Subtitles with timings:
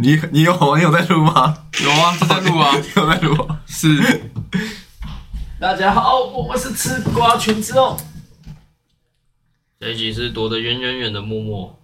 [0.00, 1.54] 你你有你有在录吗？
[1.82, 3.60] 有啊，就在录啊， 有在录啊。
[3.66, 4.30] 是。
[5.60, 7.98] 大家好，我是吃瓜群众，
[9.78, 11.78] 这一集是躲得远远远的默默，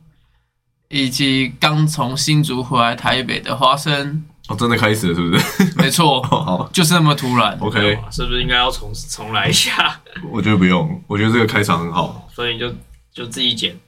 [0.89, 4.25] 以及刚从新竹回来台北的花生。
[4.49, 5.75] 哦，真的开始了，是不是？
[5.77, 7.59] 没错， 好就是那么突然。
[7.61, 10.01] ，OK，是不是应该要重重来一下？
[10.33, 12.73] 我觉得不用，我觉得这个开场很好，所以你就
[13.13, 13.79] 就自己剪。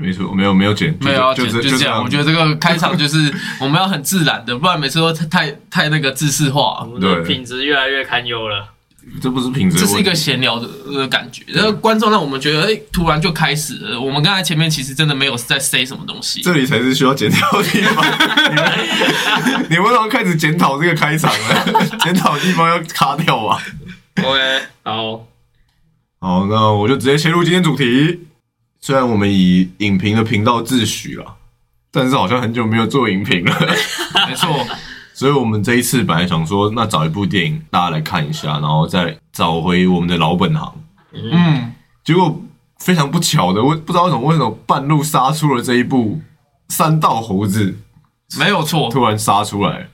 [0.00, 6.86] 没错，没有没有剪，就没有要就剪就这样，我觉得这个开场就是我们要很自然的，不然每次都太太那个自式我化。
[6.86, 8.68] 们的对品质越来越堪忧了。
[9.20, 14.00] 这不是品质这是一个闲聊的呃感觉，然后观众让我们觉得，哎、突然就开始了。
[14.00, 18.04] 我们刚才前面其实真的没有在 say 什么东西，这里才是需要检讨的地方。
[18.50, 23.60] 你们你们要开始检讨这个开场了，检讨的地方要卡掉吧。
[24.22, 25.26] OK，好，
[26.20, 28.27] 好，那我就直接切入今天主题。
[28.88, 31.36] 虽然我们以影评的频道自诩了，
[31.90, 33.54] 但是好像很久没有做影评了，
[34.26, 34.48] 没错，
[35.12, 40.74] 所以我们这一次本来想说，那找一部电影大家来看一下，然后再找回我们的老本行。
[41.12, 41.70] 嗯，
[42.02, 42.40] 结果
[42.78, 46.18] 非常不巧的，我不知道为什么为什么半路杀出了这一部
[46.74, 47.76] 《三道猴子
[48.38, 49.86] 没有错》，突然杀出来。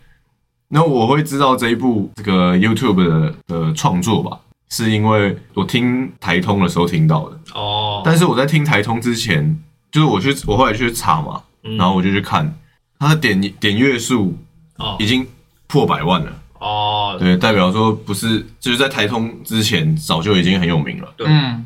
[0.69, 7.39] 那我会知道这一部这个 YouTube 的的创作吧，是因为我听台通的时候听到的。
[7.55, 9.59] 哦，但是我在听台通之前，
[9.93, 11.77] 就是我去我后来去查嘛，嗯。
[11.77, 12.53] 然后我就去看
[12.99, 14.37] 它的点点阅数
[14.77, 14.97] 哦。
[14.99, 15.27] 已经
[15.67, 21.27] 破百万了，哦，对，代表说不是就是在台通之前早就已经很有名了，对。
[21.29, 21.65] 嗯，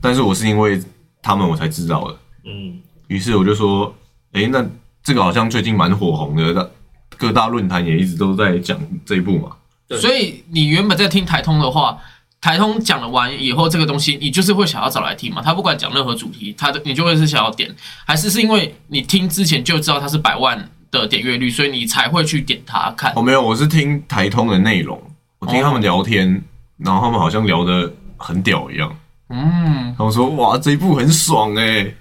[0.00, 0.80] 但是我是因为
[1.20, 3.94] 他们我才知道的，嗯，于是我就说，
[4.32, 4.64] 诶，那
[5.02, 6.70] 这个好像最近蛮火红的，那
[7.18, 9.56] 各大论坛也一直都在讲这一部嘛，
[9.98, 11.98] 所以你原本在听台通的话，
[12.40, 15.42] 台通讲了完以后，这个东西你就是会想要找来听嘛？
[15.42, 17.70] 他不管讲任何主题，他的你就会是想要点，
[18.06, 23.22] 还是是因为你听之前就知道它是百万的点阅率，所以你才会去点它看哦，？
[23.22, 24.98] 没有，我是听台通的内容，
[25.38, 26.42] 我听他们聊天，
[26.78, 28.96] 然后他们好像聊得很屌一样。
[29.28, 31.94] 嗯，他们说哇这一部很爽哎、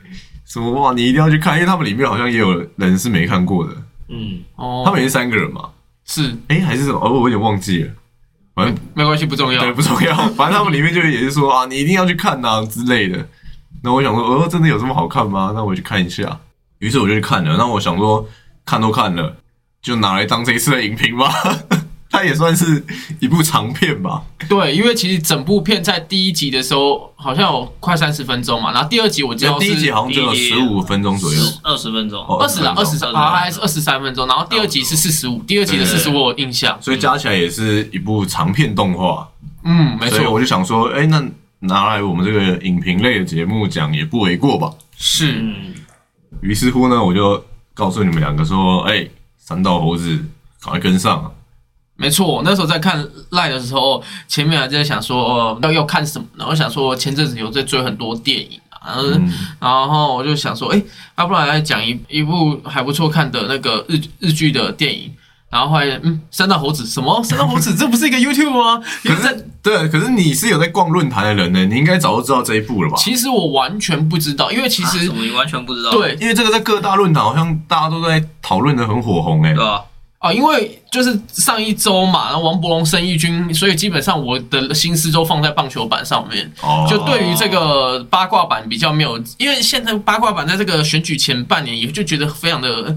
[0.45, 3.73] 什么哇你一定要去看，因为他们里面好像也有人是没看过的，
[4.07, 5.69] 嗯，哦，他们也是三个人嘛，
[6.05, 7.91] 是哎、还是什么哦我有点忘记了，
[8.59, 9.71] 反正没关系，不重要对。
[9.71, 13.25] 不重要， 反正他们里面就也是说啊你一定要去看呐、之类的。
[13.81, 15.51] 那我想说哦真的有这么好看吗？
[15.55, 16.39] 那我去看一下，
[16.79, 17.55] 于是我就去看了。
[17.57, 18.27] 那我想说
[18.65, 19.37] 看都看了，
[19.81, 21.31] 就拿来当这一次的影评吧。
[22.11, 22.83] 它也算是
[23.19, 31.39] 一部长片吧，对，因为其实整部片在第一集的时候好像有快三十分钟嘛，然后第二集我知道第一集好像只有十五分钟左右。
[31.61, 36.75] 二十分钟，哦二十啦，二十三，好像还是二十三分钟，然后第二集是四十五，第二集的四十我有印象。
[36.81, 39.29] 所以加起来也是一部长片动画。
[39.63, 41.23] 嗯，没错，所以我就想说，哎、那
[41.59, 44.73] 拿来我们这个影评类的节目讲也不为过吧。
[44.97, 45.33] 是。
[45.39, 45.75] 嗯，
[46.41, 47.45] 于是乎呢，我就
[47.75, 50.17] 告诉你们两个说，哎、三道猴子
[50.59, 51.31] 赶快跟上啊！
[51.99, 56.25] 没错，我那时候在看赖的时候，前面还在想说，哦，要要看什么？
[56.37, 60.81] 然后想说前阵子有在追很多电影啊，然后,、嗯然后我就想说，哎，
[61.17, 65.11] 要不然来讲一一部还不错看的那个日日剧的电影。
[65.51, 67.23] 然后后来，嗯，三道猴子什么？
[67.23, 68.79] 三道猴子这不是一个 YouTube 吗？
[69.03, 72.95] 可是对，可是你是有在逛论坛的人呢，你应该早就知道这一部了吧？
[72.95, 79.83] 其实我完全不知道，因为其实、啊你完全不知道，对因为这个在各大论坛好像大家都在讨论的很火红哎、对吧？
[80.19, 86.51] 啊，因为就是上一周嘛，然后王伯龙生意军，所以基本上我的心思都放在棒球板上面。
[86.61, 92.93] 哦，就对于这个八卦板比较没有，因为现在八卦板在这个选举前半年，也就觉得非常的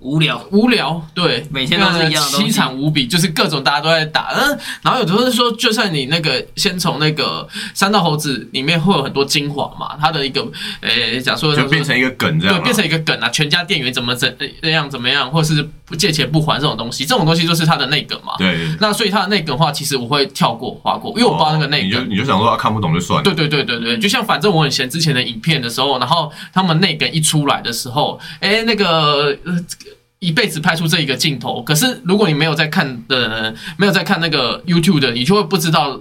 [0.00, 2.50] 无聊，无聊，对，每天都是一样的东西。
[2.50, 10.46] 凄惨无比，就是各种大家都在打，嗯，然后有的时候说，就算你那个先从那个三道猴子里面会有很多精华嘛，它的一个，
[10.80, 18.34] 呃，假说就变成一个梗这样、对，啊，变成一个梗啊，全家店员怎么怎那样怎么样，或是不借钱不还这种东西，这种东西就是它的内梗嘛。
[18.38, 22.10] 对，那所以它的内梗的话，其实我会跳过划过，因为我不知道那个内哦你就梗。
[22.10, 29.87] 你就想说、他、看不懂就算了，对对对对对，就像反正我很闲之前的影片的时候，然后他们内梗一出来的时候，哎，那个呃，这个
[30.20, 36.00] 一辈子拍出这一个镜头，可是如果你没有在看的，没有在看那个 YouTube 的，你就会不知道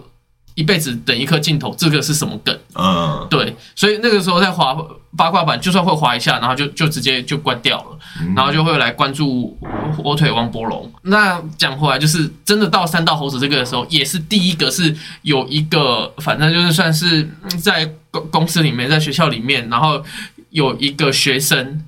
[0.55, 2.57] 一辈子等一颗镜头这个是什么梗。
[2.73, 4.75] 嗯，对，所以那个时候在滑
[5.15, 7.97] 八卦版，就算会滑一下，然后就就直接就关掉了，
[8.35, 9.55] 然后就会来关注
[9.95, 10.91] 火腿王博龙。
[11.03, 20.03] 那讲回来，就是真的到三道猴子这个的时候，也是第一个是有一个，反正就是算是嗯在公公司里面，在学校里面，然后
[20.49, 21.83] 有一个学生，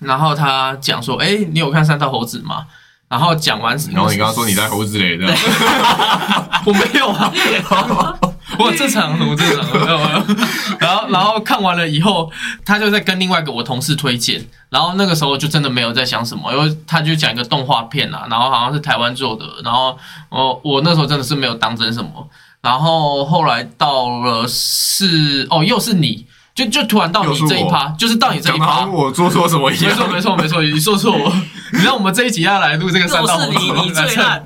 [0.00, 2.66] 然后他讲说：“哎，你有看三道猴子吗？”
[3.06, 5.36] 然后讲完，然后你刚刚说你在猴子嘞，这样
[6.66, 7.30] 我没有啊，
[8.58, 9.72] 我正常，我正常。
[9.72, 10.36] 没有没有
[10.80, 12.28] 然后然后看完了以后，
[12.64, 19.96] 他就在跟另外一个我同事推荐，然后那个时候就真的没有在想什么，因为他就讲一个动画片啊，然后好像是台湾做的，然后
[20.30, 22.28] 我我那时候真的是没有当真什么，
[22.62, 26.26] 然后后来到了是哦又是你。
[26.54, 29.90] 就就突然到你这一趴，就是到你这一趴我做错什么一样。
[29.90, 31.32] 没错没错没错，你说错我。
[31.72, 34.44] 你让我们这一集要来录这个 三道猴子，你，你最烂。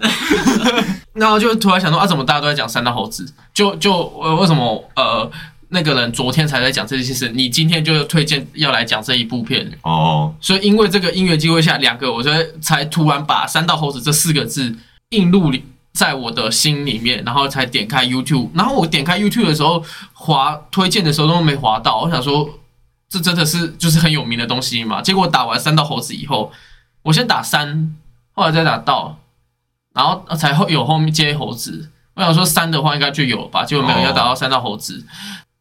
[1.13, 3.31] 然后 就突然想说啊，怎么大家都在讲三道猴子？
[3.53, 5.31] 就就呃，为什么呃
[5.69, 9.71] 那个人昨天才在讲这件事，你今天就推荐要来讲这一部片？
[9.83, 14.75] 哦，所以因为这个音乐机会下，两个我觉得才突然把三道猴子这四个字
[15.11, 19.82] 映入里在我的心里面，然后才点开 YouTube，然后我点开 YouTube 的时候
[20.12, 22.49] 滑推荐的时候都没滑到，我想说
[23.08, 25.02] 这真的是就是很有名的东西嘛？
[25.02, 26.52] 结果打完三道猴子以后，
[27.02, 27.96] 我先打三，
[28.32, 29.19] 后来再打道，
[29.94, 31.90] 然后才会有后面接猴子。
[32.14, 35.06] 我想说三的话应该就有吧，结果没有，哦要打到三道猴子。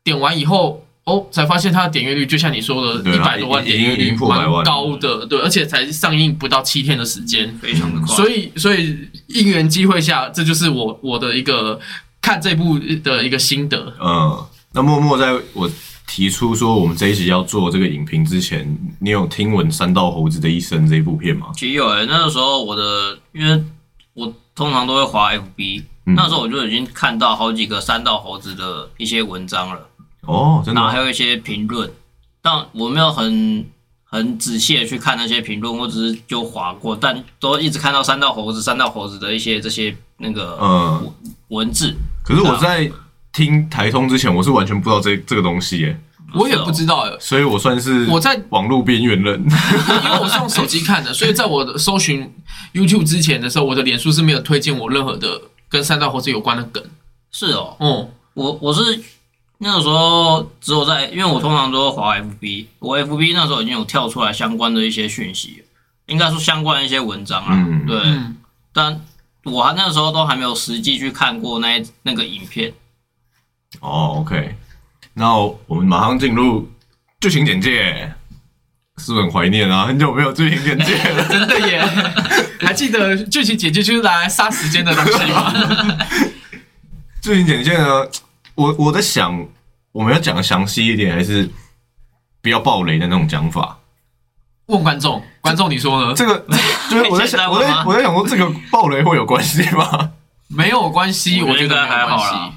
[0.04, 8.14] 点完以后，哦，才发现它的点阅率就像你说的，一百多万点阅率，蛮高的，对，而且才上映不到七天的时间，非常的快。
[8.14, 11.80] 所以所以因缘机会下，这就是我我的一个
[12.22, 13.94] 看这部的一个心得。
[14.02, 15.72] 嗯，那默默在我
[16.06, 21.48] 提出说我们这一集要做这个影评之前，你有听闻《三道猴子的一生》这一部片吗？
[21.54, 23.64] 其实有诶、那个时候我的，因为
[24.14, 29.88] 我通常都会滑 FB，、嗯那时候我就已经看到好几个三道猴子的一些文章了，
[30.28, 31.90] 哦，真的吗然后还有一些评论，
[32.42, 33.66] 但我没有很
[34.04, 41.12] 很仔细的去看那些评论，我只是就划过，但都一直看到三道猴子、三道猴子的一些这些那个嗯，
[41.48, 41.96] 文字。
[42.24, 42.92] 可是我在
[43.34, 46.00] 听台通之前，我是完全不知道这这个东西耶，
[46.34, 49.40] 我也不知道哎，所以我算是我在网络边缘人。
[49.42, 52.34] 因为我是用手机看的，所以在我的搜寻
[52.74, 56.84] YouTube 之前的时候，我的脸书是没有推荐我任何的跟三道猴子有关的梗。
[57.32, 59.02] 是哦，哦，我我是
[59.60, 65.64] 那个时候只有在，因为我通常都会滑 FB，我 FB 那时候已经有跳出来相关的一些讯息，
[66.06, 67.54] 应该说相关的一些文章啊。
[67.54, 68.38] 嗯对，嗯，
[68.72, 69.02] 但
[69.44, 72.72] 我还那个时候都还没有实际去看过那那个影片。
[73.82, 74.56] 哦，OK，
[75.14, 76.70] 那我们马上进入
[77.20, 78.14] 剧情简介，
[78.98, 79.86] 是不是很怀念啊？
[79.88, 81.26] 很久没有剧情简介了。
[81.30, 81.84] 真的耶！
[82.62, 85.54] 还记得剧情简介就是来杀时间的东西吗？
[87.22, 88.08] 剧情简介呢，
[88.58, 89.48] 我我在想，
[89.92, 91.48] 我们要讲的详细一点，还是
[92.42, 93.78] 不要爆雷的那种讲法？
[94.66, 96.14] 问观众，观众你说呢？
[96.16, 96.44] 这个
[96.90, 100.12] 就是我在想，我在我在想说，这个爆雷会有关系吗？
[100.48, 102.52] 没有关系，我觉得还好啦。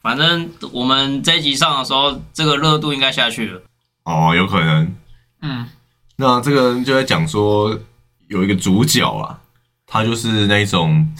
[0.00, 3.60] 反正我们这一集上的时候，这个热度应该下去了。
[4.04, 4.96] 哦，有可能。
[5.42, 5.66] 嗯，
[6.16, 7.76] 那这个就在讲说，
[8.28, 9.40] 有一个主角啊，
[9.86, 11.12] 他就是那一种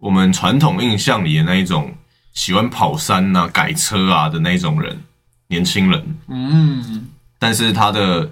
[0.00, 1.94] 我们传统印象里的那一种
[2.36, 5.02] 喜欢跑山啊、改车啊的那种人，
[5.48, 6.16] 年轻人。
[6.28, 8.30] 嗯，但是他的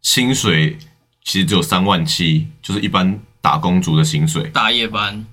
[0.00, 0.78] 薪水
[1.22, 4.48] 其实只有三万七，就是一般打工族的薪水。
[4.48, 5.24] 大夜班，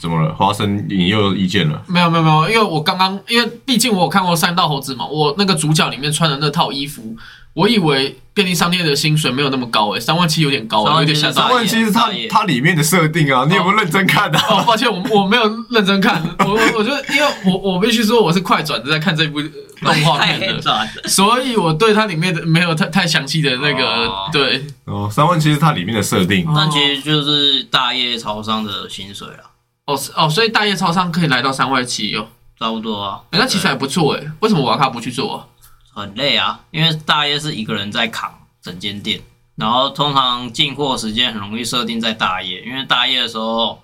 [0.00, 0.86] 怎么了，花生？
[0.88, 1.82] 你又有意见了？
[1.86, 7.14] 没有没有没有，因为我刚刚，因为毕竟我有看过《三道猴子》嘛，我那个主角里面穿的那套衣服，
[7.52, 11.54] 我以为便利商店的薪水没有那么高诶、三万七有点高、欸，有点吓三到。
[11.54, 14.42] 万七是它它里面的设定啊，你有没有认真看啊？
[14.48, 26.48] 哦，抱歉，我我没有认真看，我我我觉得，因为我我必须说我是快转的在看这部动画片的，所以我对它里面的没有太太详细的那个、哦对，哦，三万七是它里面的设定。
[26.54, 29.49] 但其实就是大业超商的薪水啦，
[29.92, 32.26] 哦哦，所以大业超商可以来到三万七哦，
[32.58, 33.22] 差不多啊。
[33.30, 35.46] 欸那其实还不错诶，为什么瓦卡不去做啊？
[35.92, 38.32] 很累啊，因为大夜是一个人在扛
[38.62, 39.20] 整间店，
[39.56, 43.82] 然后通常进货时间很容易设定在大夜，因为大夜的时候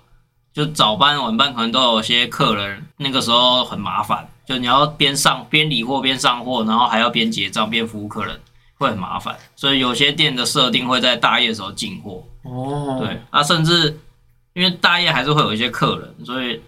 [0.53, 8.39] 就早班晚班可能都有些客人，那个时候很麻烦，就你要边上边理货边上货，然后还要边结账边服务客人，
[8.77, 13.99] 会很麻烦，所以有些店的设定会在大夜的时候进货，哦，对，啊，甚至
[14.57, 16.59] 因为大夜还是会有一些客人，所以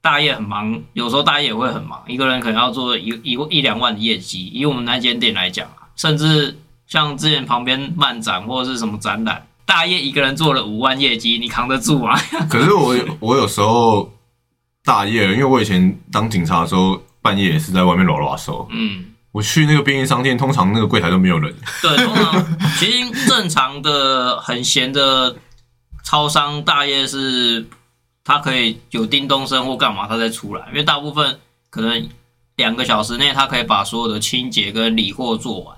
[0.00, 4.50] 大夜很忙，有时候大夜也会很忙，一个人可能要做一一一两万的业绩。
[4.50, 12.18] 以我们那间店来讲啊，甚至像之前旁边漫展或者是什么展览，大夜一个人做了五万业绩，你扛得住吗？
[12.48, 14.10] 可是我有我有时候
[14.82, 18.66] 大夜，因为我以前当警察的时候，半夜也是在外面拉拉手。
[18.70, 21.54] 嗯，我去那个便利商店，通常那个柜台都没有人。
[21.82, 25.36] 对，通常其实正常的很闲的
[26.04, 27.66] 超商大业是，
[28.22, 32.08] 它可以有叮咚声或干嘛，它再出来，因为大部分可能
[32.56, 35.76] 两个小时内，它可以把所有的清洁跟理货做完。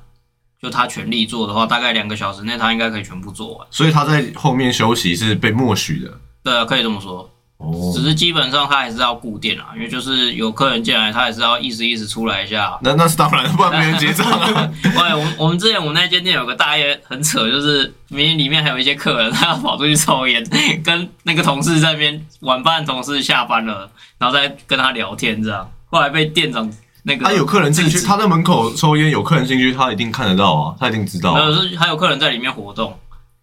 [0.59, 3.67] 就他全力做的话，大概两个小时内，他应该可以全部做完。
[3.71, 6.19] 所以他在后面休息是被默许的。
[6.43, 7.31] 对啊，可以这么说。
[7.59, 12.79] 哦只是基本上他还是要固定啊，因为就是有客人进来，他还是要意思意思出来一下。
[12.83, 14.71] 那那是当然，不然没人结账啊。
[14.85, 20.45] 喂，我们我们之前我们那间店有个大爷很扯，就是明明里面还有一些客人，他要跑出去抽烟，
[20.85, 25.71] 跟那个同事在那边晚班同事下班了，然后再跟他聊天这样。
[25.87, 26.71] 后来被店长
[27.05, 31.45] 那个他有客人进去，他在门口抽烟，有客人进去，他一定看得到啊，他一定知道没啊。
[31.47, 32.99] 有是还有客人在里面活动，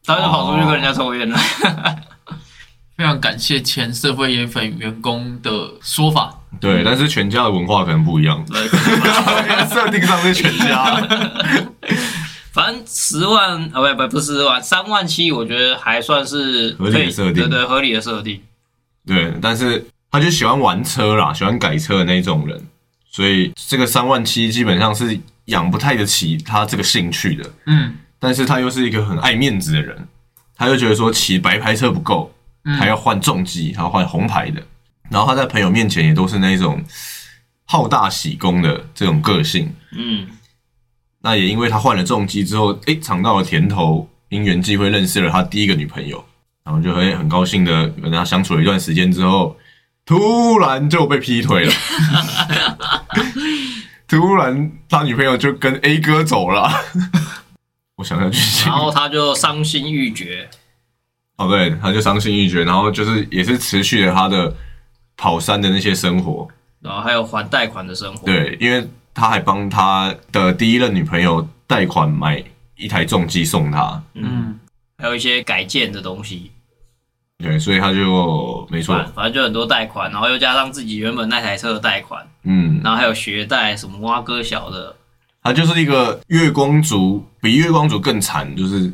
[0.06, 1.40] 他就跑出去跟人家抽烟了。
[3.04, 6.34] 非常感谢前社会烟粉员工的说法。
[6.62, 8.66] 对，但是全家的文化可能不一样，对
[9.68, 11.06] 设定上是全家。
[12.54, 18.40] 反正十万啊，不不不是十万，三万七，我觉得还算是合理的设定对对，合理的设定。
[19.06, 22.66] 对，但是他就喜欢玩车啦，喜欢改车的那种人，
[23.12, 27.50] 所以这个三万七基本上是养不太得起他这个兴趣的。
[27.66, 30.08] 嗯，但是他又是一个很爱面子的人，
[30.56, 32.40] 他就觉得说骑白牌车不够，嗯
[32.78, 34.64] 还要换重机，还要换红牌的。
[35.10, 36.82] 然后他在朋友面前也都是那种
[37.66, 39.74] 好大喜功的这种个性。
[39.92, 40.28] 嗯，
[41.22, 46.24] 那也因为他换了重机之后，哎，尝到了甜头，因缘际会认识了他第一个女朋友，
[46.64, 49.56] 然后就会很高兴的跟他相处了一段时间之后，
[50.06, 51.74] 突然就被劈腿了。
[54.08, 56.72] 突然他女朋友就跟 A 哥走了。
[57.98, 60.50] 我想想剧情然，后他就伤心欲绝。
[61.46, 64.54] 哦，对，他就伤心欲绝，然后就是也是持续了他的
[65.18, 66.48] 跑山的那些生活。
[66.82, 72.44] 然后还有还贷款的生活，对，因为他还帮他的第一任女朋友贷款买
[72.76, 74.60] 一台重机送他，嗯，
[74.98, 76.52] 还有一些改建的东西，
[77.38, 78.96] 对，所以他就没错。
[78.96, 84.94] 反，反正就很多贷款，然后又加上自己原本那台车的贷款，嗯，然后还有学贷什么挖哥小的，
[85.42, 88.92] 他就是一个月光族，比月光族更惨，就是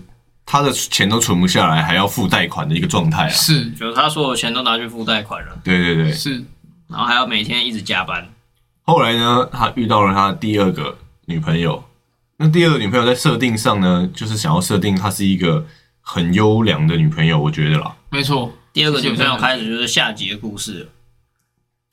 [0.51, 3.29] 他的钱都存不下来，还要付贷款的一个状态啊。
[3.29, 6.43] 是就是他所有钱都拿去付贷款了，对对对，是，
[6.87, 8.27] 然后还要每天一直加班，
[8.81, 11.83] 后来呢，他遇到了他第二个女朋友。
[12.37, 15.63] 那第二个女朋友在设定上呢，就是想要设定她是一个
[16.01, 17.95] 很优良的女朋友，我觉得啦。
[18.09, 18.51] 没错。
[18.71, 20.89] 第二个女朋友开始就是下集的故事了，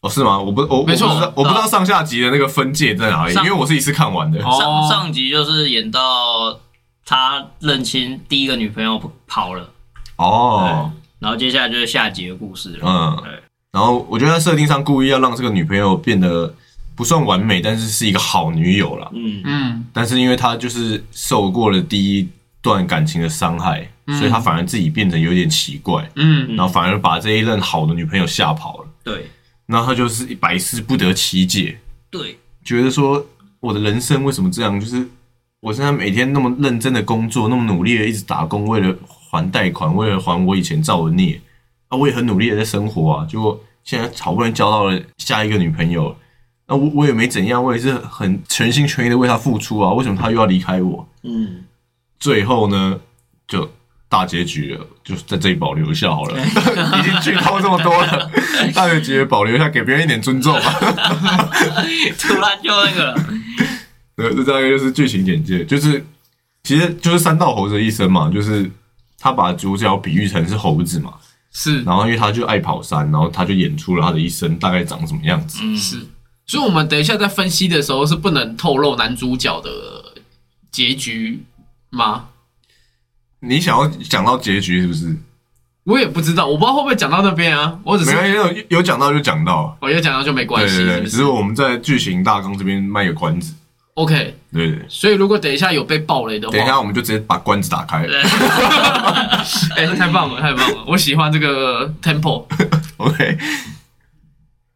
[0.03, 0.39] 哦，是吗？
[0.39, 4.39] 我不，我没错我不知道，我不知道上下集的那个分界在哪里，因为我是一次看完的。
[4.45, 6.61] 哦上上集就是演到
[7.09, 9.71] 他认清第一个女朋友跑了，
[10.17, 13.17] 哦，然后接下来就是下集的故事了，嗯。
[13.23, 13.33] 对，
[13.71, 16.53] 然后我觉得他设定上故意要让这个女朋友变得
[16.97, 19.09] 不算完美，但是是一个好女友啦。
[19.15, 22.29] 嗯，嗯，但是因为他就是受过了第一
[22.61, 24.19] 段感情的伤害，嗯。
[24.19, 28.89] 所以他反而自己变得有点奇怪，嗯，然后反而把这一任好的女朋友吓跑了。
[29.05, 29.31] 对。
[29.67, 31.79] 然后他就是百思不得其解，
[32.11, 33.25] 对，觉得说
[33.61, 34.81] 我的人生为什么这样？
[34.81, 35.09] 就是
[35.61, 41.41] 我现在每天那么认真的工作，那么努力的一直打工，为了还贷款，为了还我以前造的孽
[41.89, 43.27] 啊，我也很努力的在生活啊。
[43.29, 46.15] 结果现在好不容易交到了下一个女朋友，
[46.69, 49.93] 那我我也没怎样，我也是很全心全意的为她付出啊。
[49.93, 51.09] 为什么她又要离开我？
[51.23, 51.65] 嗯，
[52.21, 53.01] 最后呢，
[53.49, 53.69] 就
[54.09, 56.39] 大结局了，就在这里保留一下好了。
[56.45, 58.31] 已经剧透这么多了，
[58.75, 60.73] 大结局保留一下，给别人一点尊重吧。
[62.19, 63.25] 突然就那个了，
[64.17, 66.05] 对，这大概就是剧情简介，就是
[66.63, 68.71] 其实就是三道猴子的一生嘛，就是
[69.19, 71.13] 他把主角比喻成是猴子嘛，
[71.53, 75.59] 是然后因为他就爱跑山，然后他就演出了他的一生大概长什么样子。
[75.63, 76.01] 嗯，是，
[76.47, 79.71] 所以我们等一下在分析的时候是不能透露男主角的
[80.71, 81.43] 结局
[81.91, 82.29] 吗？
[83.41, 85.15] 你想要讲到结局是不是？
[85.85, 87.79] 我也不知道，我不知道会不会讲到那边啊。
[87.85, 88.35] 我只是没关系，
[88.71, 93.55] 有有讲到就讲到，我有讲到就没关系，对对对，是是只是我们在剧情大纲这边卖个关子。
[93.97, 98.23] ？OK，对对对，所以如果等一下有被爆雷的话，等一下我们就直接把关子打开了。
[99.77, 100.85] 哎、太棒了，太棒了！
[100.87, 102.45] 我喜欢这个 Temple。
[102.99, 103.39] OK，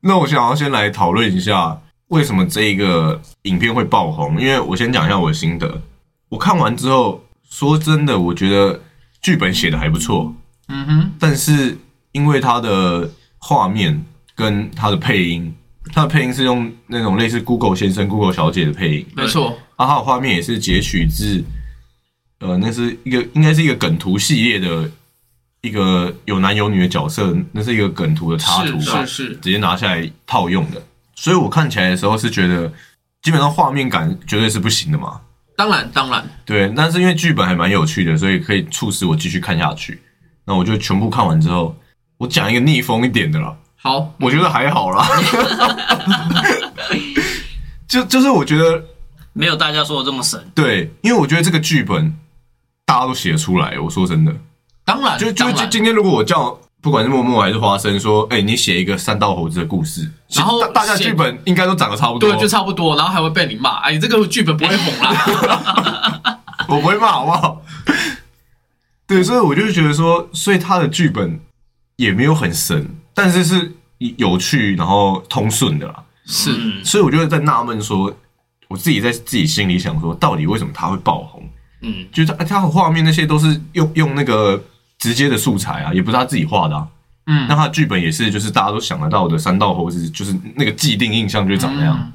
[0.00, 5.82] 那我想要先来讨论一下为什么这一个影片会爆红，因为我先讲一下我的心得。
[6.28, 8.80] 我看完之后，说真的，我觉得
[9.20, 10.34] 剧本写的还不错，
[10.68, 11.76] 嗯哼，但是
[12.12, 15.54] 因为它的画面跟它的配音，
[15.92, 21.42] 它的配音是用那种类似 Google 先生、Google 小姐的配音，没错，啊，它的画面也是截取自，
[22.40, 24.90] 呃，那是一个应该是一个梗图系列的
[25.62, 30.82] 一个有男有女的角色，那是一个梗图的插图吧，是是是，直接拿下来套用的。
[31.14, 32.72] 所以我看起来的时候是觉得，
[33.22, 35.20] 基本上画面感绝对是不行的嘛。
[35.56, 40.00] 当然当然，对，但是因为剧本还蛮有趣的，所以可以促使我继续看下去。
[40.46, 41.76] 那我就全部看完之后，
[42.16, 45.08] 我讲一个逆风一点的啦，好，我觉得还好啦。
[47.88, 48.84] 就就是我觉得
[49.32, 52.14] 没有大家说的这么神，对，因为我觉得这个剧本
[52.84, 53.78] 大家都写出来。
[53.80, 54.32] 我说真的，
[54.84, 66.40] 当然，就就当然就今天如果我叫不管是默默还是花生，说，哎、你写一个三道猴子的故事，然后大大家写剧本应该都长得差不多，对，就差不多，然后还会被你骂，哎，你这个剧本不会红啦。
[66.68, 67.62] 我不会骂，好不好？
[69.06, 71.40] 对，所以我就觉得说，所以他的剧本
[71.96, 73.72] 也没有很神，但是是
[74.16, 76.04] 有趣，然后通顺的啦。
[76.26, 78.14] 是，嗯所以我就在纳闷说，
[78.68, 81.42] 我自己在自己心里想说，到底为什么他会爆红？
[81.82, 84.62] 嗯就是他他的画面那些都是用用那个
[84.98, 86.86] 直接的素材啊，也不是他自己画的啊。
[87.26, 91.96] 嗯那他的剧本也是，就是大家都想得到的三道猴子，就是那个既定印象就是长那样。
[91.98, 92.12] 嗯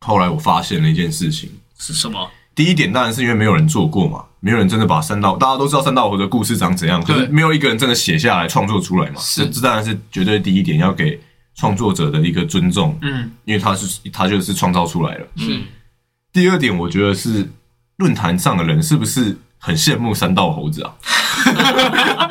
[0.00, 2.30] 后来我发现了一件事情，是什么？
[2.56, 9.20] 第一点当然是因为没有人做过嘛，没有人真的把三道，大家都知道三道猴的故事长怎样，可是没有一个人真的写下来创作出来嘛。
[9.20, 11.20] 是这这当然是绝对第一点，要给
[11.54, 15.26] 创作者的一个尊重，嗯，因为他是他就是创造出来了。
[15.36, 15.64] 嗯
[16.32, 17.46] 第二点，我觉得是
[17.98, 20.94] 论坛上的人是不是很羡慕三道猴子啊？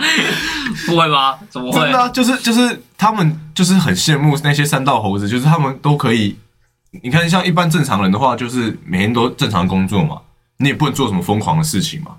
[0.88, 1.40] 不会吧？
[1.50, 2.00] 怎么会真的、？
[2.00, 6.36] 啊，就是就是他们就是很羡慕那些三道猴子，就是他们都可以。
[7.04, 10.22] 你看，像一般正常人的话，就是每天都正常工作嘛，
[10.58, 12.12] 你也不能做什么疯狂的事情嘛。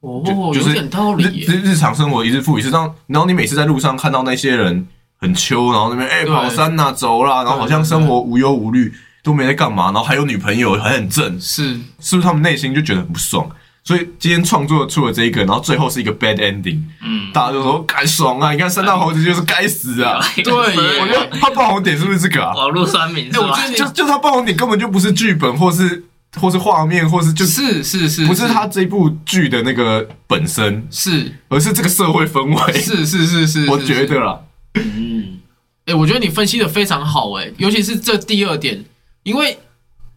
[0.00, 1.24] 哦，就就是有点道理。
[1.24, 4.86] 日日日常生活一日复一日，让然后你每次在路上看到那些人
[5.18, 13.46] 很秋，然后那边哎、对跑山呐、走啦，然后好像生活无忧无虑，都没在干嘛，然后还有女朋友还很正，是是不是他们内心就觉得很不爽？
[13.82, 18.52] 所以今天创作出了这一个，然后最后是一个 bad ending，嗯，大家就说该爽啊！
[18.52, 20.20] 你看三大猴子就是该死啊！
[20.36, 20.52] 对
[21.00, 22.54] 我觉得他爆红点是不是这个啊？
[22.54, 23.68] 网络酸民是吧哎我觉？
[23.68, 26.04] 得就就他爆红点根本就不是剧本，或是
[26.38, 32.72] 或是画面，或是就是是是不是他这部剧的那个本身，是而是这个社会氛围。
[32.80, 34.38] 是是是是，我是觉得啦，
[34.74, 35.38] 嗯，
[35.86, 38.84] 哎、我觉得你分析的非常好、哎，尤其是这第二点，
[39.24, 39.58] 因为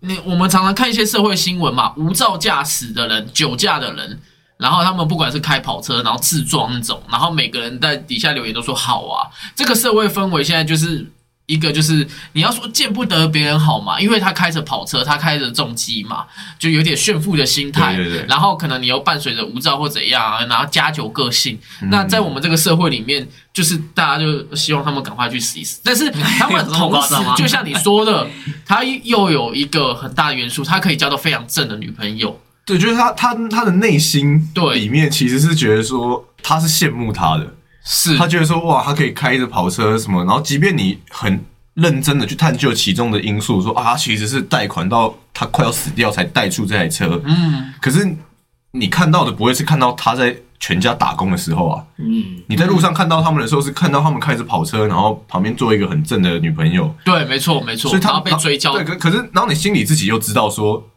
[0.03, 4.19] 你我们常常看一些社会新闻嘛，无照驾驶的人、酒驾的人，
[4.57, 11.09] 然后他们不管是开跑车，然后自撞那种，然后每个人在底下留言都说好啊，这个社会氛围现在就是。
[11.53, 16.25] 一个就是你要说见不得别人好嘛，因为他开着跑车，他开着重机嘛，
[16.57, 17.95] 就有点炫富的心态。
[17.95, 21.59] 对对对然后可能你又伴随着无照或怎样啊，然后加酒个性。
[21.81, 25.79] 嗯那在我们这个社会里面，就是大家就希望他们赶快去死一死。
[25.83, 28.27] 但是 他们同时就像你说的，
[28.65, 32.39] 他又有一个很大的元素，他可以交到非常正的女朋友。
[32.65, 41.43] 对，就是他他他的内心对里面其实是觉得说他是羡慕他的，是他觉得说哇，他可以开着跑车什么，然后即便你很
[41.73, 48.15] 认真的去探究其中的因素，说啊，他其实是贷款到他快要死掉才贷出这台车，嗯，可是
[48.71, 57.89] 你看到的不会是看到他在全家打工的时候啊，嗯，你在路上看到他们的时候是看到他们开着跑车，然后旁边坐一个很正的女朋友，对，没错没错。
[57.89, 60.89] 所以他被追焦对，，可可是然后你心里自己又知道说，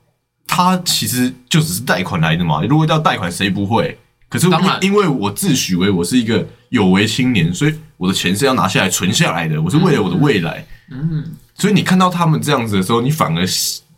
[0.47, 2.63] 他其实就只是贷款来的嘛。
[2.63, 3.99] 如果要贷款，谁不会？
[4.29, 10.65] 可是当然因为我自诩为我是一个有为青年，所以我的钱是要拿下来存下来的，我是为了我的未来。
[10.91, 13.45] 嗯，所以你看到他们这样子的时候，你反而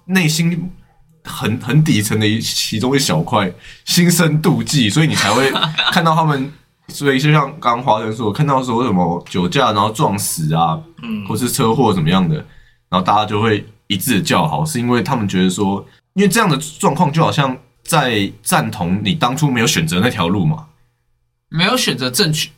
[0.07, 0.71] 内心
[1.25, 3.53] 很 很底层的一其中一小块
[3.85, 5.51] 心生妒忌，所以你才会
[5.93, 6.51] 看到他们。
[6.91, 12.37] 所以就像刚刚华生说，看到说什么酒驾然后撞死啊，嗯或是车祸怎么样的，
[12.89, 17.55] 然后大家就会一致的叫好，是因为他们觉得说，因为这样的状况就好像
[17.85, 20.65] 在赞同你当初没有选择那条路嘛，
[21.51, 22.49] 没有选择正确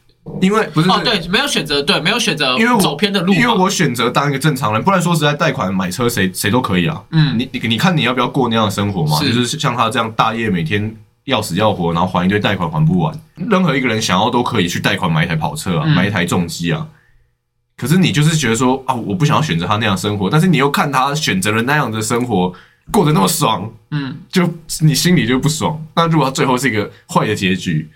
[0.40, 7.03] 因为不是哦，对，没有选择，对，没有选择因为我走偏的路，因为我选择当一个正常人，不然说实在，贷款买车谁谁都可以啊。
[7.11, 9.19] 嗯你你你看你要不要过那样的生活嘛？
[9.21, 16.87] 就是像他这样大夜每天要死要活，然后还一堆贷款还不完，任何一个人想要都可以去贷款买一台跑车啊，嗯买一台重机啊。
[17.77, 22.53] 可是你就是觉得说啊，我不想要选择他那样的生活，但是你又看他选择了那样的生活，
[22.93, 24.47] 过得那么爽，嗯，就
[24.81, 25.83] 你心里就不爽。
[25.95, 27.88] 那如果他最后是一个坏的结局，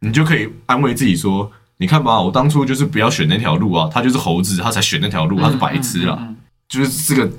[0.00, 6.16] 你就可以安慰自己说：你看吧，我当初就是不要选那条路啊，他就是猴子，他才选那条路，他是白痴啊。
[6.20, 6.36] 嗯嗯嗯
[6.68, 7.30] 就是这个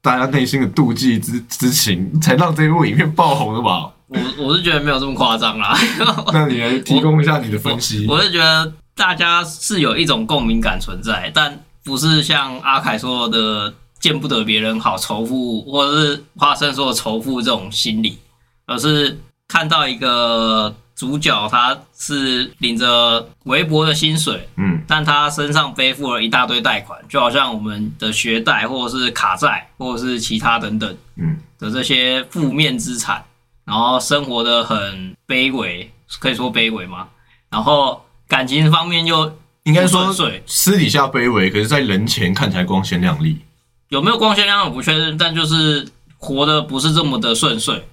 [0.00, 3.92] 大家内心的妒忌之之情，才让这部影片爆红的吧？
[4.08, 5.72] 我我是觉得没有这么夸张啦。
[6.34, 8.06] 那你来提供一下你的分析。
[8.08, 18.18] 我是觉得大家是有一种共鸣感存在，但不是像阿凯说的见不得别人好仇富，或者是花生说的仇富这种心理，
[18.66, 33.24] 而是看到一个主角他是领着微薄的薪水，嗯，但他身上背负了一大堆贷款，就好像我们的学贷或者是卡债或者是其他等等嗯的这些负面资产，
[33.64, 37.08] 然后生活的很卑微，可以说卑微吗？
[37.50, 40.14] 然后感情方面又应该说
[40.46, 43.40] 私底下卑微，可是在人前看起来光鲜亮丽。
[43.88, 45.84] 有没有光鲜亮丽我不确定，但就是
[46.16, 47.84] 活的不是这么的顺遂。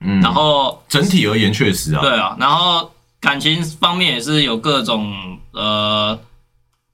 [0.00, 6.18] 嗯，然后整体而言确实啊，对啊，然后感情方面也是有各种呃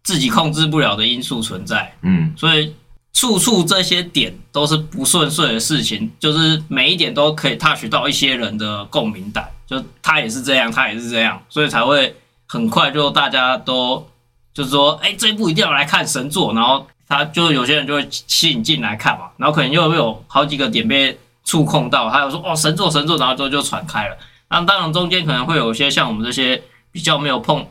[0.02, 2.74] 自己控制不了的因素存在，嗯，所以
[3.12, 12.14] 处处这些点都是不顺遂的事情，就是每一点都可以 touch 到一些人的共鸣感，就他也是这样，他也是这样，所以才会
[12.46, 14.06] 很快就大家都
[14.52, 24.16] 就是说，哎、这一部一定要来看神作，然后他就有些人就会吸引进来看嘛，然后可能又会有好几个点被触控到，还有说哦神作神作，然后之后就传开了。
[24.50, 27.66] 那当然中间可能会有一些像我们这些比较没有碰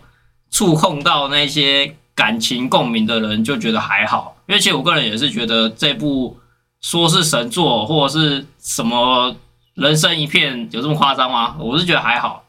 [0.52, 4.38] 触控到那些感情共鸣的人，就觉得还好。
[4.48, 6.38] 因为其实我个人也是觉得这部
[6.82, 9.36] 说是神作或者是什么
[9.74, 11.56] 人生一片，有这么夸张吗？
[11.58, 12.44] 我是觉得还好，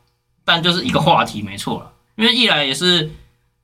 [0.45, 1.91] 但就是一个话题没错了。
[2.17, 3.11] 因为一来也是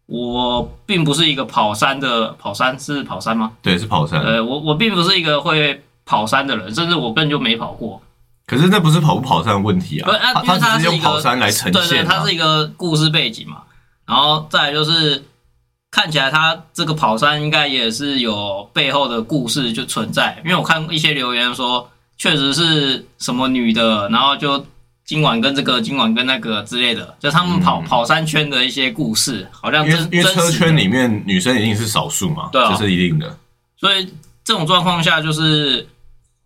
[0.06, 3.52] 我并不是一个跑山的，跑山是跑山吗？
[3.60, 4.22] 对，是跑山。
[4.22, 8.02] 呃，我我并不是一个会跑山的人，甚至我根本就没跑过。
[8.44, 12.34] 可是那不是跑不跑山的问题啊，啊，因为他只跑山来呈对对，现啊它是。
[12.34, 13.58] 一个故事背景嘛。
[14.04, 15.22] 然后再来就是
[15.88, 24.66] 看起来他这个跑山应该也是有背后的故事就存在，因为我看一些留言说，确实是什么女的，然后就
[25.04, 33.38] 今晚跟这个，今晚跟那个之类的，就他们跑、嗯跑山圈的一些故事，好像真因为车圈里面女生一定是少数嘛，对啊这是一定的。
[33.76, 35.86] 所以这种状况下，就是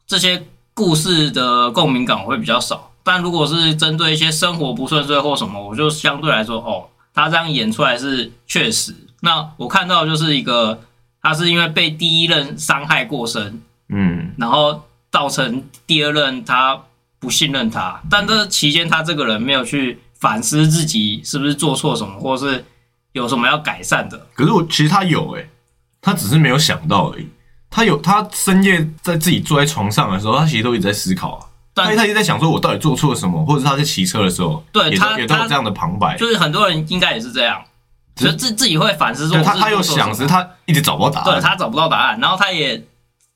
[0.06, 2.90] 这些故事的共鸣感会比较少。
[3.02, 8.94] 但如果是针对一些生活不顺遂或什么，我就相对来说，哦，他这样演出来是确实。
[9.20, 10.80] 那我看到的就是一个，
[11.20, 16.80] 他是因为被第一任伤害过深，嗯，然后造成第二任他
[17.18, 22.64] 不信任他，但这期间他这个人没有去反思自己是不是做错什么，或是
[23.12, 24.26] 有什么要改善的。
[24.34, 25.48] 可是我其实他有诶、
[26.00, 27.28] 他只是没有想到而已。
[27.74, 31.46] 他有，他深夜在自己坐在床上的时候，他其实都一直在思考啊。
[31.74, 36.16] 但他他一直在想说，我到底做错了什么，或者是他在骑车的时候，对他也都有这样的旁白。
[36.16, 37.60] 就是很多人应该也是这样，
[38.14, 41.24] 只就是自自己会反思说他他又想，是他一直找不到答案。
[41.24, 42.80] 对他找不到答案，然后他也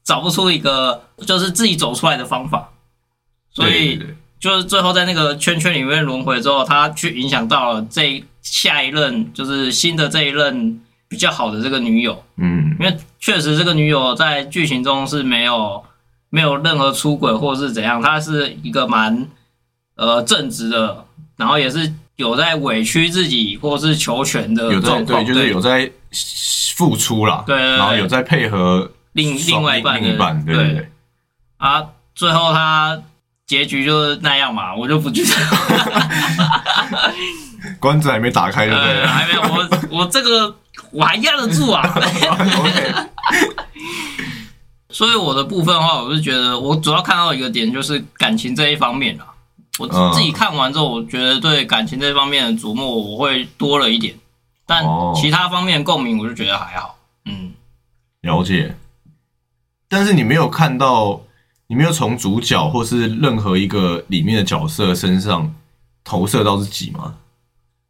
[0.04, 2.68] 找不出一个就是自己走出来的方法，
[3.52, 4.00] 所以
[4.38, 15.82] 就是最后在那个圈圈里面轮回之后，他去影响到了这下一任就是新的这一任比较好的这个女友，嗯，因为确实这个女友在剧情中是没有
[16.28, 19.26] 没有任何出轨或是怎样，她是一个蛮
[19.96, 21.04] 呃正直的，
[21.36, 25.90] 然后也是有在委屈自己或是求全的有况，对，就是有在
[26.76, 30.88] 付出啦，对然后有在配合另另外一半的另一半，对对对。
[31.56, 33.02] 啊，最后他
[33.48, 35.32] 结局就是那样嘛，我就不剧透。
[37.80, 40.56] 关子还没打开，对不对呃，还没有，我我这个
[40.92, 41.82] 我还压得住啊。
[44.90, 49.26] 所以我的部分的话，我是觉得我主要看到一个点就是感情这一方面啊。
[49.78, 54.14] 我自己看完之后，我觉得对感情这方面的琢磨我会多了一点，
[54.66, 56.98] 但哦其他方面的共鸣我就觉得还好。
[57.24, 57.52] 嗯，
[58.20, 58.76] 了解。
[59.88, 61.22] 但是你没有看到，
[61.68, 65.54] 你没有从主角或是任何一个里面的角色身上
[66.02, 67.14] 投射到自己吗？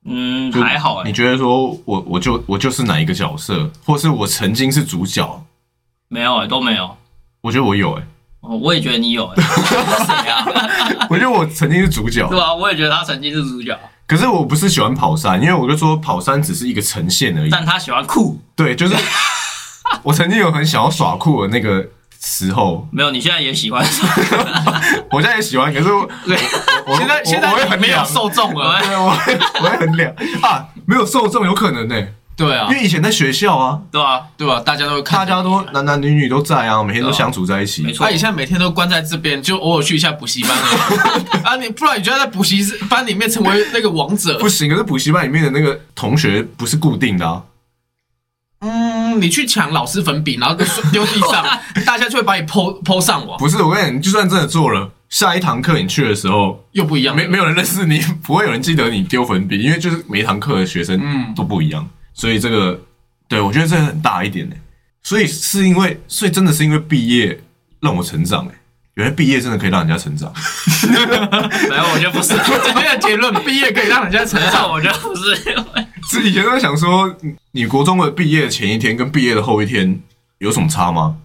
[0.05, 5.45] 嗯，就还好哎、你觉得说我我就我就是哪一个角色，或是我曾经是主角？
[6.09, 6.97] 没有哎、都没有。
[7.41, 8.03] 我觉得我有哎、
[8.41, 9.43] 哦，我也觉得你有哎、
[10.07, 10.45] 谁啊？
[11.09, 17.51] 我觉得我曾经是主角对，啊，我也觉得他曾经是主角，可是我不是喜欢跑山，因为我就说跑山只是一个呈现而已。
[17.51, 18.41] 但他喜欢酷。
[18.57, 18.97] 对，就是
[20.03, 21.87] 我曾经有很想要耍酷的那个
[22.21, 23.85] 时候，没有，你现在也喜欢。
[25.11, 26.09] 我现在也喜欢，可是我
[26.87, 31.95] 我现在我现在我会很没有凉受众了，对，我会我会很凉啊，没有受众有可能呢、
[32.37, 34.61] 对啊因，为以前在学校啊，对啊，对吧？
[34.61, 37.83] 大家都会看，大家都男男女女都在啊，每天都相处在一起。
[37.83, 41.57] 没错他以前每天都关在这边，就偶尔去一下补习班而已 啊！
[41.57, 44.49] 你不然你就要在补习班里面成为那个王者不。
[44.49, 47.43] 行，可是补习班里面的那个同学不是固定的啊。
[49.19, 51.45] 嗯，你去抢老师粉笔，然后就丢地上，
[51.85, 57.23] 大家就会把你抛抛上网，不是，我跟你讲，你就算真的做了，下一堂课你去的时候，又不一样了。
[57.23, 62.81] 没没有人认识你，不会有人记得你丢粉笔，因为就是每一堂课的学生嗯都不一样，所以这个
[63.29, 64.57] 对我觉得这很大一点呢。
[65.03, 67.41] 所以是因为，所以真的是因为毕业
[67.81, 68.51] 让我成长哎，
[68.95, 70.31] 原来毕业真的可以让人家成长。
[70.91, 72.35] 没有，我觉得不是。
[72.63, 74.71] 今天的结论，毕业可以让人家成长。
[74.71, 75.57] 我觉得不是。
[76.09, 80.01] 是以前都在想说，你你国中的毕业前一天跟毕业的后一天
[80.39, 81.17] 有什么差吗？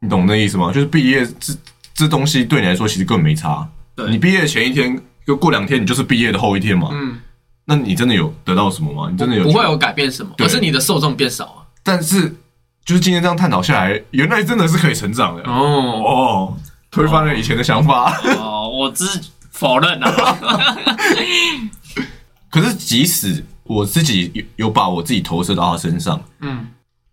[0.00, 0.72] 你懂那意思吗？
[0.72, 1.54] 就是毕业这
[1.94, 3.66] 这东西对你来说其实根本没差。
[3.96, 6.90] 对你毕业的前一天，就过两天，你就是毕业的后一天嘛。
[6.92, 7.18] 嗯，
[7.64, 9.08] 那你真的有得到什么吗？
[9.10, 11.66] 你真的有不会有改变什么，可是你的受众变少了。
[11.82, 12.28] 但是
[12.84, 16.56] 就是今天这样探讨下来，原来真的是可以成长的哦，哦，
[16.90, 18.12] 推翻了以前的想法。
[18.36, 19.06] 哦，我只
[19.50, 20.36] 否认啊。
[22.50, 26.68] 可是即使我自己有有把我自己投射到他身上，嗯，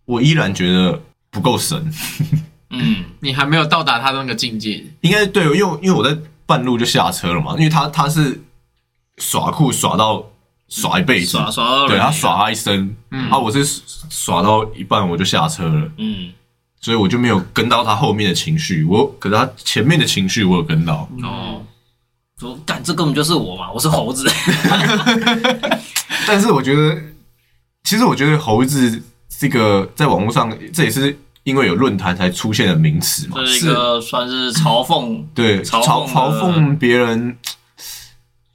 [0.05, 1.91] 我依然觉得不够神。
[2.73, 8.41] 嗯，你还没有到达他那个境界，应该对，因为因为我在半路就下车了嘛，因为他他是
[9.17, 10.23] 耍酷耍到
[10.69, 13.29] 耍一辈子，耍耍到对他耍他一生，嗯。
[13.29, 13.65] 啊，我是
[14.09, 16.31] 耍到一半我就下车了，嗯。
[16.79, 21.61] 所以我就没有跟到他后面的情绪，我可是他前面的情绪我有跟到，哦，
[22.39, 24.27] 说干这根本就是我嘛，我是猴子。
[26.27, 26.97] 但是我觉得，
[27.83, 29.01] 其实我觉得猴子
[29.39, 37.35] 这个在网络上，这也是因为有论坛才出现的名词嘛，这是一个算是嘲讽， 对，嘲嘲讽别人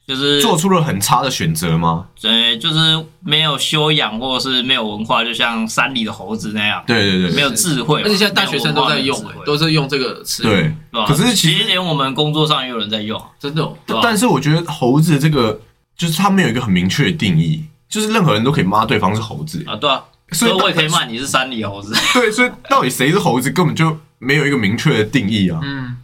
[0.06, 2.06] 就是做出了很差的选择吗？
[2.20, 8.02] 对，就是没有修养或者是没有文化，就像山里的猴子那样，对对对，没有智慧。
[8.02, 11.06] 而且现在大学生都在用、都是用这个词，对，吧？
[11.08, 15.60] 可是其实其实连我们工作上也有人在用，真的、哦，但是我觉得猴子这个，
[15.96, 21.94] 就是他没有一个很明确的定义，就是任何人都可以骂对方是猴子，啊，对啊，所以我也可以骂你是山里猴子。
[22.12, 25.60] 对，所以到底谁是猴子，根本就没有一个明确的定义啊。
[25.62, 25.96] 嗯，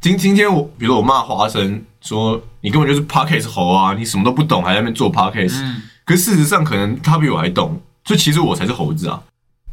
[0.00, 9.22] 今今天我，比如我骂花生，说你根本就是 Parkes 猴啊，你什么都不懂，还在那边做 Parkes，、嗯可是事实上可能他比我还懂，所以其实我才是猴子啊。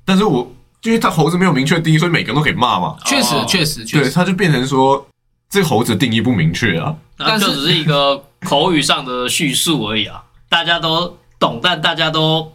[0.04, 0.52] 但是我
[0.84, 2.98] 因为他猴子没有明确定义，所以每个人都可以骂嘛。
[3.06, 5.08] 确实哦确实确对，实，他就变成说
[5.50, 6.94] 这个猴子的定义不明确啊。
[7.18, 12.54] 那就只是一个口语上的叙述而已啊，大家都懂，但大家都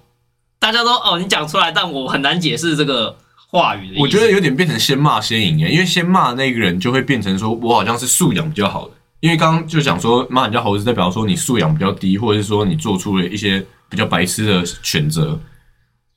[0.58, 3.16] 大家都哦，你讲出来，但我很难解释这个
[3.50, 4.00] 话语的意思。
[4.00, 15.38] 我觉得有点变成先骂先赢耶，因为先骂那个人就会变成说我好像是素养比较好的，因为刚刚就讲说骂人家猴子，代表说你素养比较低，或者是说你做出了一些比较白痴的选择。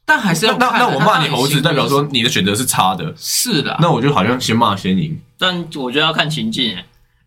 [0.06, 5.20] 但还是要那那我骂你猴子，代表说你的选择是差的，是的，那我就好像先骂先赢。
[5.38, 6.76] 但我觉得要看情境。
[6.76, 6.86] 欸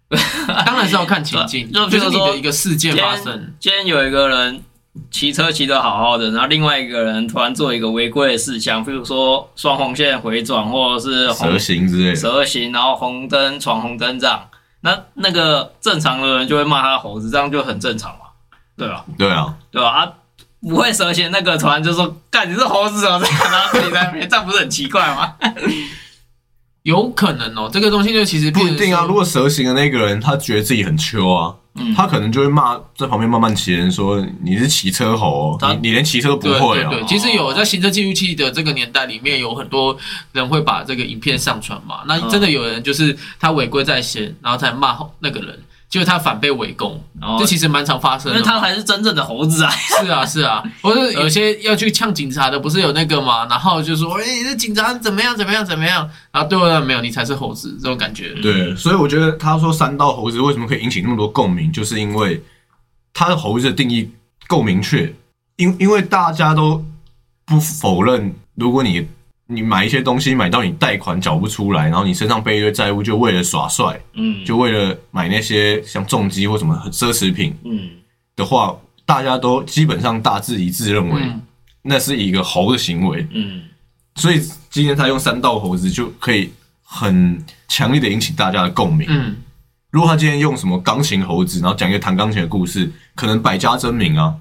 [0.64, 4.62] 当然是要看情境，就就是你比如说的一个事件发生，今天有一个人
[5.10, 14.48] 骑车骑得好好的，然后另外一个人突然做一个违规的事项，比如说双红线回转，或者是蛇形之类的，蛇形，然后红灯闯红灯这样，
[14.82, 18.26] 那那个正常的人就会骂他猴子，这样就很正常嘛，
[18.76, 19.04] 对吧？
[19.18, 19.88] 对啊，对吧？
[19.90, 20.12] 啊，
[20.62, 25.34] 不会蛇形那个突然就说干你是猴子哦，这样然后自己在那边，这样不是很奇怪吗？
[26.86, 29.04] 有可能哦，这个东西就其实不一定啊。
[29.08, 36.88] 如果蛇形的那个人他觉得自己很秋啊，嗯他可能就会骂在旁边慢慢骑的人说你是骑车猴哦，你你连骑车都不会啊。
[36.88, 39.96] 对对，其实有在行车记录器的这个年代里面，有很多
[40.30, 42.02] 人会把这个影片上传嘛。
[42.06, 48.36] 那真的有人就是他违规在先，然后才骂那个人，结果他反被围攻，哦这其实蛮常发生的嘛。
[48.36, 49.70] 因为他才是真正的猴子啊！
[49.70, 53.46] 是啊是啊，不是有些要去呛警察的，不是有那个吗？
[53.48, 56.10] 然后就说，哎、这警察怎么样怎么样怎么样？
[56.32, 58.34] 然后对我没有，你才是猴子这种感觉。
[58.42, 62.42] 对，所以我觉得他说三道猴子为什么可以引起那么多共鸣，就是因为
[63.14, 64.10] 他的猴子的定义
[64.48, 65.14] 够明确，
[65.56, 66.84] 因因为大家都
[67.46, 69.06] 不否认，如果你
[69.48, 77.90] 你买一些东西买到你贷款缴不出来，然后你身上背一堆债务，就为了耍帅，嗯，就为了买那些像重机或什么奢侈品嗯。
[78.34, 81.40] 的话，大家都基本上大致一致认为嗯，
[81.82, 83.62] 那是一个猴的行为，嗯。
[84.16, 86.50] 所以今天他用三道猴子就可以
[86.82, 89.06] 很强烈的引起大家的共鸣。
[89.08, 89.36] 嗯，
[89.90, 94.34] 如果他今天用什么钢琴猴子，然后讲一个弹钢琴的故事，可能百家争鸣啊。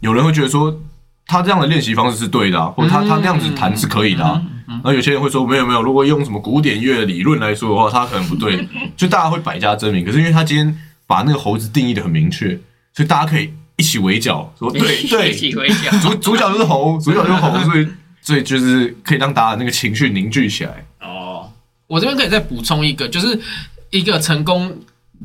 [0.00, 0.78] 有人会觉得说
[1.26, 4.40] 他这样的练习方式是对的、啊，或者他他那样子弹是可以的啊。
[4.82, 10.04] 那有些人会说没有没有，如果用什么古典乐理论来说的话，他可能不对， 就大家会百家争鸣。
[10.04, 12.48] 可是因为他今天把那个猴子定义的很明确，
[12.94, 15.90] 所以大家可以一起围剿，说对 一，起围剿。
[16.00, 17.88] 主主角就是猴，主角就是猴，所以
[18.22, 20.84] 所以就是可以让大家那个情绪凝聚起来。
[21.00, 21.50] 哦，
[21.86, 23.38] 我这边可以再补充一个，就是
[23.90, 24.74] 一个成功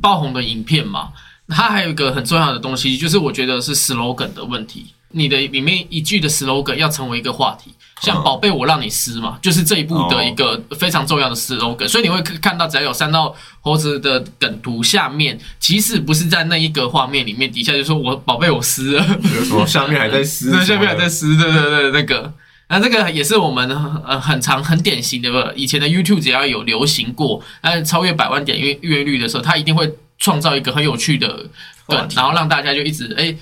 [0.01, 1.09] 爆红的影片嘛，
[1.47, 4.88] 它还有一个很重要的东西，就是我觉得是 slogan 的问题。
[5.11, 11.87] 你的里面一句的 slogan 要成为一个话题，像“嗯宝贝，我让你撕”嘛，就是这一部的一个非常重要的 slogan。
[11.87, 22.31] 所以你会看到，只要有三道猴子的梗图下面，即使不是在那一个画面里面，底下就说我宝贝我撕了，就是说 下面还在撕，对，下面还在撕，对对对，那个。
[22.71, 23.67] 那这个也是我们
[24.05, 31.47] 呃很长很典型的，以前的 YouTube 只要有流行过，呃超越百万点阅阅率的时候，它一定会创造一个很有趣的
[31.87, 33.35] 梗，然后让大家就一直哎、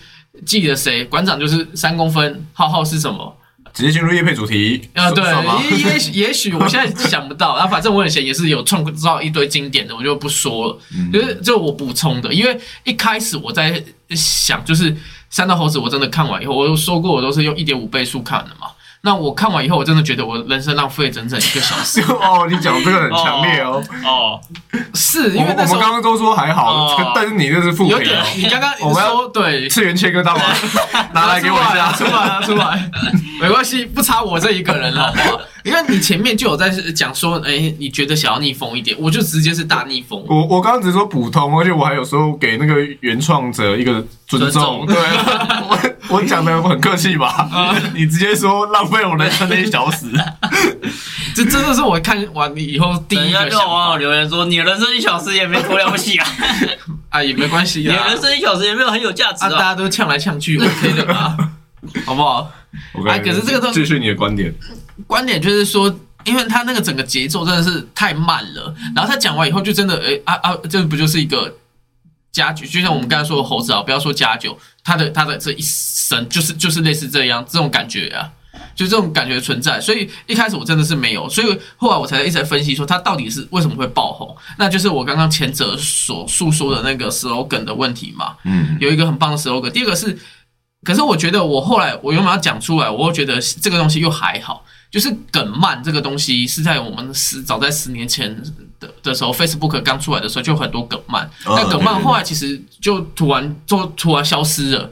[0.45, 3.35] 记得谁馆长就是三公分，浩浩是什么？
[3.73, 10.79] 直接进入夜配主题啊，对也也许也许我现在想不到，然后反正我以前也是有创造一堆经典的，我就不说了。
[10.95, 14.95] 嗯就是就我补充的，因为一开始我在想，就是
[15.29, 18.67] 三道猴子，我真的看完以后，我都说过我都是用一点五倍速看的嘛。
[19.07, 22.01] 那我看完以后，我真的觉得我人生浪费整整一个小时。
[22.11, 23.81] 哦，你讲这个很强烈哦。
[24.03, 24.37] 哦，
[24.93, 28.01] 是因为我们刚刚都说还好哦，但是你这是负评哦。，
[28.35, 30.43] 你刚刚我们要说对，次元切割刀吗？
[31.15, 31.93] 拿来给我一下。
[31.93, 32.79] 出来啊，出来啊，
[33.39, 35.41] 没关系，不差我这一个人了，好不好？
[35.63, 40.21] 因为你前面就有在讲说，哎、你觉得想要逆风一点，我就直接是大逆风。
[40.27, 44.51] 我我刚刚只是说普通，而且我还有时候给那个原创者一个尊。
[44.51, 44.95] 重对，
[46.09, 47.49] 我我讲的很客气吧？
[47.93, 50.07] 你直接说浪费我人生的一小时。
[51.35, 56.27] 这真的是我看完以后第一个想就有网友法留言说，你的人生一小时也没多了不起啊，
[57.09, 59.59] 啊，也没关系你的啊，人生一小时也没有很有价值啊，大啊。
[59.59, 61.37] 家都呛来呛去，OK 的吧？
[62.05, 62.51] 好不好
[62.93, 64.53] ？OK，哎可是这个都继续你的观点。
[65.05, 65.93] 观点就是说，
[66.25, 71.53] 因为他那个整个节奏真的是太慢了，然后他讲完以后就真的，哎、啊啊，这不就是一个
[72.37, 72.65] 加酒？
[72.67, 78.31] 就像我们刚才说的猴子啊，不要说加酒，它的它的这一生就是就是类似这样这种感觉啊。
[78.75, 81.47] 就这种感觉存在，所以一开始我真的是没有，所以
[81.77, 88.35] 后来我才一直在分析说它到底是为什么会爆红，那就是我刚刚前者所诉说的那个 slogan 的问题嘛。
[88.45, 89.71] 嗯，有一个很棒的 slogan。
[89.71, 90.15] 第二个是，
[90.83, 98.35] 可是我觉得我后来我原本要讲出来，我又觉得这个东西又还好，就是梗漫这个东西是在我们十早在十年前
[98.79, 104.91] 的的时候，Facebook 刚出来的时候就有很多梗漫，哦那梗漫后来其实就突然就突然消失了。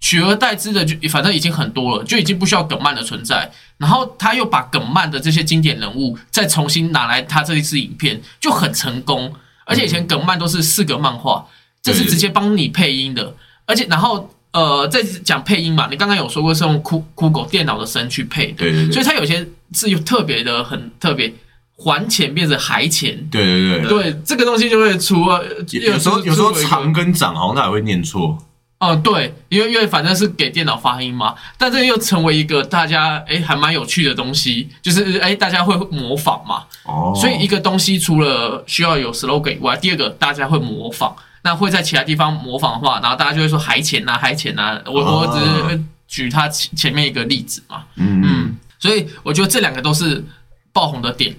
[0.00, 3.50] 取而代之的就反正已经很多了，就已经不需要梗漫的存在。
[3.78, 9.32] 然后他又把梗漫的这些经典人物再重新拿来他这一次影片，就很成功。
[9.64, 11.46] 而且以前梗漫都是四格漫画，
[11.80, 21.34] 这是直接帮你配音的，而且然后呃，在讲配音嘛，你刚刚有说过是用酷酷狗电脑的声去配的，对对对，所以它有些是有特别的很特别，
[21.76, 23.28] 还钱变成还钱。
[23.32, 28.38] 对对对，对这个东西就会出了，有有时候有时候长跟长好像它还会念错。
[28.78, 48.20] 嗯，对，因为因为反正是给电脑发音嘛，但这又成为一个大家哎还蛮有趣的东西，就是哎大家会模仿嘛，哦，所以一个东西除了需要有 slogan 以外，第二个大家会模仿，那会在其他地方模仿的话，然后大家就会说海钱呐海钱呐，我我只是举他前前面一个例子嘛，嗯。
[48.20, 50.24] 嗯嗯，所以我觉得这两个都是
[50.72, 51.36] 爆红的点，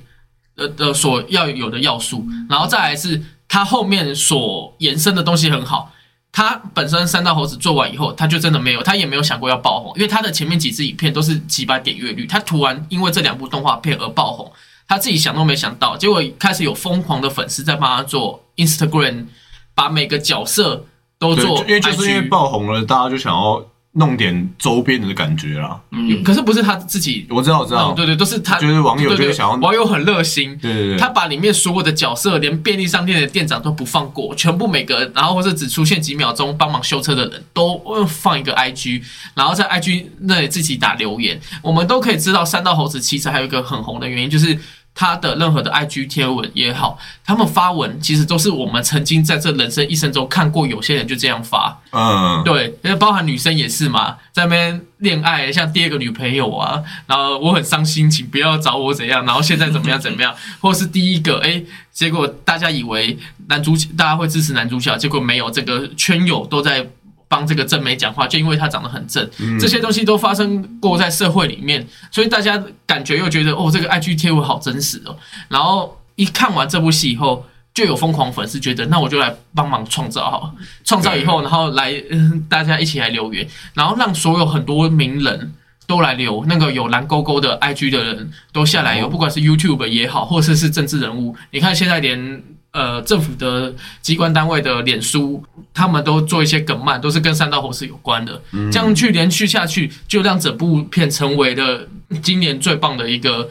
[0.55, 5.91] 呃呃所要有的要素，然后再来是他后面所延伸的东西很好。
[6.31, 14.51] 他本身三道猴子做完以后，他就真的没有，他也没有想过要爆红，因为他的前面几支影片都是几百点阅率，他突然因为这两部动画片而爆红，
[14.85, 19.27] 他自己想都没想到，结果开始有疯狂的粉丝在帮他做 Instagram，
[19.75, 20.85] 把每个角色
[21.19, 23.63] 都，做就因为就是因为爆红了，大家就想要
[23.97, 25.79] 弄点周边的感觉啦。
[25.91, 39.01] 嗯，可是不是他自己我知道，我知道，嗯，对对，都是他，就是网友就是想要网友很热心，对对对，他把里面所有的角色，连便利商店的店长都不放过，全部每个，然后或者只出现几秒钟帮忙修车的人都呃放一个 IG，
[39.33, 44.59] 然后在 IG 那里自己打留言，我们都可以知道三道猴子其实还有一个很红的原因，就是
[44.95, 66.87] 他的任何的 IG 贴文也好，他们发文其实都是我们曾经在这人生一生中看过，有些人就这样发，嗯，对，因为包含女生也是嘛，在那边恋爱，像第二个女朋友啊，然后我很伤心，请不要找我怎样，然后现在怎么样怎么样， 或是第一个，哎，结果大家以为男主角大家会支持男主角，结果没有，这个圈友都在
[67.27, 69.59] 帮这个正美讲话，就因为她长得很正，嗯。
[69.59, 75.17] 这些东西都发生过在社会里面，所以大家感觉又觉得哦，这个 IG 贴文好真实哦，
[75.49, 77.45] 然后一看完这部戏以后。
[77.75, 80.43] 就有疯狂粉丝觉得，那我就来帮忙创造好。
[80.43, 80.53] 了，
[80.85, 85.53] 创造以后，然后来、嗯 大家一起来留言，然后让所有很多名人
[85.85, 92.41] 都来留，那个有蓝勾勾的 IG 的人都下来有，哦不管是 YouTube 也好，或者是政治人物，你看现在连
[92.75, 95.41] 呃政府的机关单位的脸书，
[95.73, 101.87] 他们都做一些梗漫，都是跟三道猴子有关的，这样去连续下去，就让整部片成为了
[102.21, 103.49] 今年最棒的一个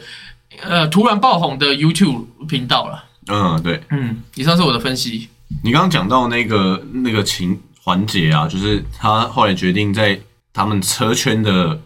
[0.61, 3.03] 呃突然爆红的 YouTube 频道了。
[3.27, 5.27] 嗯，对嗯，以上是我的分析。
[5.63, 10.19] 你刚刚讲到那个那个情环节啊，就是他后来决定在
[10.53, 11.79] 他们车圈的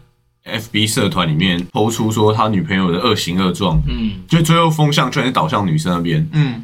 [0.44, 6.26] FB 社团里面抛出说他女朋友的恶行恶状，嗯，就最后风向居然是导向女生那边。
[6.32, 6.62] 嗯，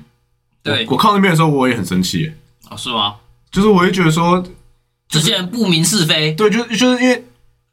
[0.67, 0.85] 对。
[0.87, 2.35] 我，我看到那边的时候，我也很生气耶，
[2.71, 3.15] 哦，是吗？
[3.51, 4.43] 就是我会觉得说，
[5.09, 7.25] 这些人不明是非，对，就就是因为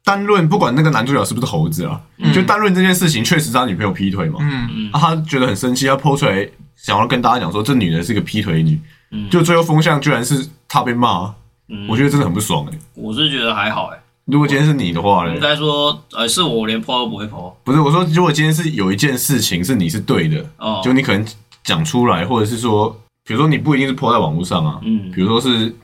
[0.04, 2.00] 单论不管那个男主角是不是猴子啊，
[2.32, 4.90] 就单论这件事情，确实是他女朋友劈腿嘛，嗯。
[4.92, 8.80] 啊，他觉得很生气，他抛出来想要跟大家讲说，这女的是个劈腿女，
[9.10, 9.28] 嗯。
[9.28, 11.34] 就最后风向居然是他被骂，
[11.68, 11.86] 嗯。
[11.88, 12.78] 我觉得真的很不爽哎。
[12.94, 15.40] 我是觉得还好哎，如果今天是你的话应呢？
[15.40, 21.26] 该说，呃，是我连 PO 都不会 PO，不是我说，如果今天是有一件事情是你是对的，哦，就你可能
[21.64, 25.74] 讲出来，或者是说，比如说你不一定是 po 在网络上啊，嗯比如说是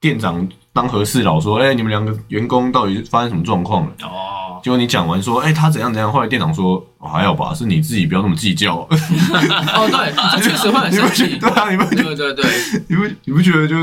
[0.00, 3.92] 店长当和事佬说，哎、你们两个员工到底发生什么状况了？
[4.02, 8.76] 哦，结果你讲完说，哎、他怎样怎样，后来店长说、哦还好吧，是你自己不要那么计较。
[8.86, 8.88] 哦，
[9.90, 11.36] 对，这确实会很生气。
[11.40, 11.70] 对啊？
[11.70, 12.44] 你不觉对对对，
[12.88, 13.74] 你不你不觉得就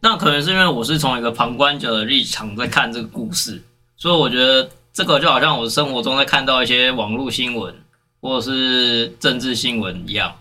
[0.00, 3.62] 那可能是因为我是从一个旁观者的立场在看这个故事，
[3.96, 7.74] 所以我觉得这个就好像我生活中在看到一些网络新闻
[8.20, 10.32] 或者是政治新闻一样，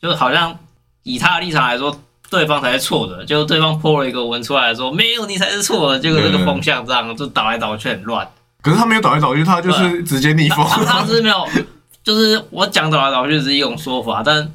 [0.00, 0.56] 就好像
[1.02, 1.94] 以他的立场来说，
[2.30, 8.28] 对方才是错的，结果对方泼了一个文出来说没有你才是错的，结果这个风向这样就倒来倒去很乱。
[8.62, 10.64] 可是他没有倒来倒去，他就是直接逆风。
[10.66, 11.46] 他他是没有，
[12.04, 14.52] 就是我讲倒来倒去只是一种说法，但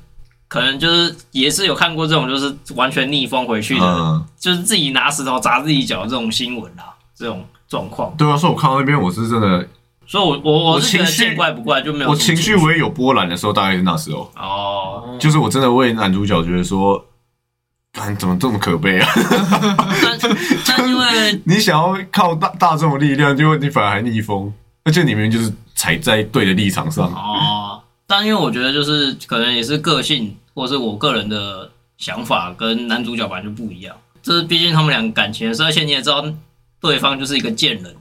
[0.48, 8.14] 可能就是也是有看过这种就是完全逆风回去的，嗯，就是自己拿石头砸自己脚这种新闻啦，这种状况。
[8.16, 9.68] 对啊，所以我看到那边，我是真的，
[10.08, 15.18] 所以我，我我我是觉得情绪见怪不怪，就没有我情绪我也有波澜的时候，大概是那时候，哦。
[15.20, 17.04] 就是我真的为男主角觉得说，
[17.94, 19.10] 看怎么这么可悲啊！
[20.04, 20.20] 但
[20.68, 24.54] 但因为 你想要靠大大众的力量，结果你反而还逆风，
[24.84, 27.06] 而且你明明就是踩在对的立场上。
[27.14, 33.96] 哦，但因为我觉得就是可能也是个性，或是我个人的想法跟男主角本来就不一样。
[34.22, 36.24] 这是毕竟他们两个感情的事，而且你也知道
[36.82, 37.96] 对方就是一个贱人。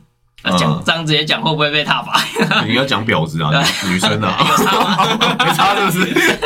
[0.44, 2.12] 那讲嗯这样直接讲会不会被踏伐？
[2.64, 3.50] 你要讲婊子啊，
[3.88, 5.36] 女生啊， 有差吗？
[5.44, 6.38] 没差就是？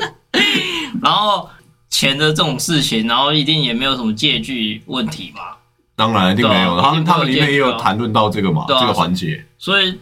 [1.02, 1.48] 然后
[1.88, 5.58] 钱的这种事情，然后一定也没有什么借据问题吧。
[5.94, 9.46] 当然一定没有，他们他们里面也有谈论到这个嘛，啊这个环节。
[9.58, 9.98] 所以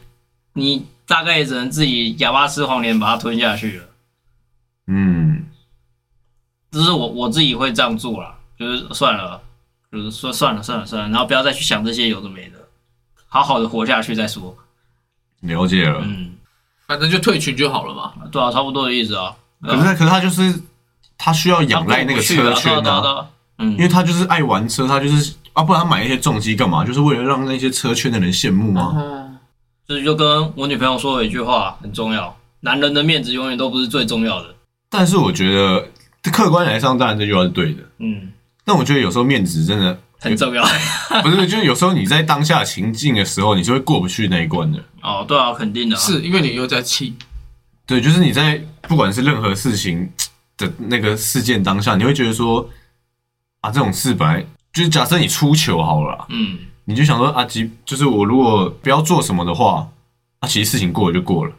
[0.55, 3.85] 你大概也只能自己哑巴吃黄连把它吞下去了。
[4.89, 5.45] 嗯，
[6.73, 9.41] 这是我我自己会这样做啦，就是算了，
[9.93, 12.59] 就是说算了算了算了，然后不要再去想这些有的没的，
[13.35, 14.57] 好好的活下去再说。
[15.41, 16.01] 了解了。
[16.05, 16.31] 嗯，
[16.87, 18.13] 反正就退群就好了嘛。
[18.31, 19.35] 对啊，差不多的意思啊。
[19.61, 20.55] 可是可是他就是
[21.19, 23.27] 他需要仰赖那个车圈啊，对啊对啊对啊
[23.59, 26.85] 嗯因，为他就是爱玩车，他就是啊，不然他买那些重机干嘛？
[26.85, 28.95] 就是为了让那些车圈的人羡慕吗？
[28.97, 29.37] 嗯，
[29.89, 34.55] 就是就跟我女朋友说了一句话很重要，男人的面子永远都不是最重要的。
[34.89, 35.85] 但是我觉得
[36.31, 37.83] 客观来上，当然这句话是对的。
[37.99, 38.31] 嗯，
[38.65, 40.65] 但我觉得有时候面子真的很重要。
[41.23, 44.83] 不是，就是有时候你在当下情境的时候，你是会过不去那一关的。
[45.03, 47.15] 哦，对啊，肯定的啊、是因为你又在气，
[47.85, 48.59] 对，就是你在
[48.89, 50.11] 不管是任何事情
[50.57, 52.67] 的那个事件当下，你会觉得说
[53.61, 59.87] 啊，这种事本来就是假设你出糗好了，嗯，你就想说啊，即就是我如果不要做什么的话，
[60.41, 61.53] 啊，其实事情过了就过了。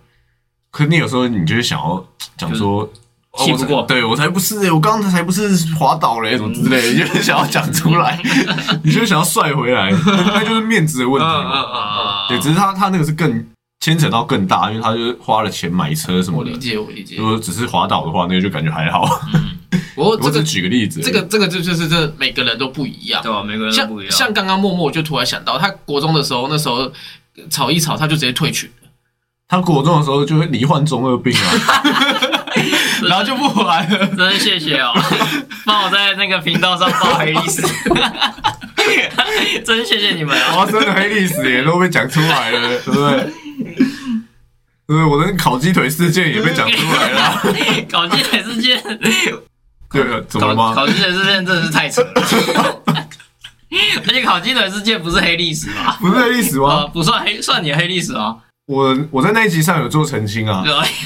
[0.71, 2.03] 可是你有时候你就会想要
[2.35, 2.89] 讲说，哦
[3.37, 8.21] 气不过我才对我才不是、欸，我刚才才不是滑倒嘞、什么之类的，你就想要讲出来，
[8.83, 11.27] 你就想要帅回来，那就是面子的问题
[12.29, 13.45] 对，只是他他那个是更
[13.81, 16.57] 牵扯到更大，因为他就是花了钱买车什么的我理。
[16.57, 17.25] 解，我理解如。
[17.25, 19.05] 果只是滑倒的话，那个就感觉还好。
[19.95, 23.21] 不过我只这个举个例子，这个这个就就是这每个人都不一样。
[23.23, 24.11] 对啊，每个人都像不一样。
[24.11, 26.91] 像刚刚默默，我就突然想到，他国中的时候，那时候
[27.49, 28.89] 吵一吵，他就直接退群了，
[29.47, 31.47] 他国中的时候就会罹患中二病啊，
[33.07, 34.07] 然后就不玩了。
[34.15, 34.93] 真是谢谢哦，
[35.65, 37.61] 帮我在那个频道上报黑历史，
[39.65, 40.57] 真谢谢你们啊！
[40.57, 43.33] 哇，真的黑历史也都被讲出来了，对不对？
[44.87, 47.41] 对，我的烤鸡腿事件也被讲出来了。
[47.91, 48.81] 烤鸡腿事件，
[49.91, 50.73] 对了，怎么了吗？
[50.75, 52.81] 烤烤鸡腿事件真的是太扯了。
[54.07, 55.97] 而且烤鸡腿事件不是黑历史吗？
[55.99, 56.87] 不是黑历史呃，吗？
[56.93, 58.35] 不算黑，算你黑历史啊。
[58.67, 60.63] 我我在那一集上有做澄清啊？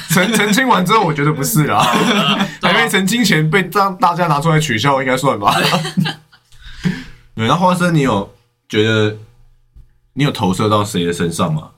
[0.09, 1.81] 澄澄清完之后，我觉得不是啦，
[2.61, 5.53] 还没澄清前被让大家拿出来取笑，应该算吧。
[7.35, 8.33] 对， 那花生，你有
[8.69, 9.17] 觉得
[10.13, 11.71] 你有投射到谁的身上吗？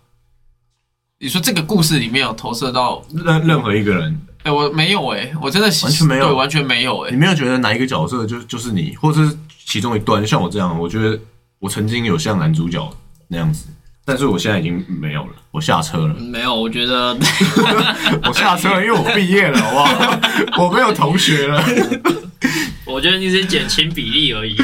[1.17, 3.01] 你说这个故事里面有投射到？
[3.13, 10.25] 任任何一个人，哎、我没有哎、我真的完全没有对，完全没有哎、你没有觉得哪一个角色就就是你，或者是其中一段？
[10.25, 11.19] 像我这样，我觉得
[11.57, 12.87] 我曾经有像男主角
[13.27, 13.65] 那样子，
[14.03, 17.15] 但是我现在已经没有了，我下车了，没有，我觉得
[18.27, 20.19] 我下车了，因为我毕业了，好不好？
[20.65, 21.63] 我没有同学了
[22.85, 24.57] 我觉得你只是减轻比例而已。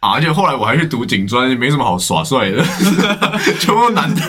[0.00, 0.12] 啊！
[0.14, 2.62] 而且后来我还去读警专，没什么好耍帅的，
[3.58, 4.20] 全部都男的。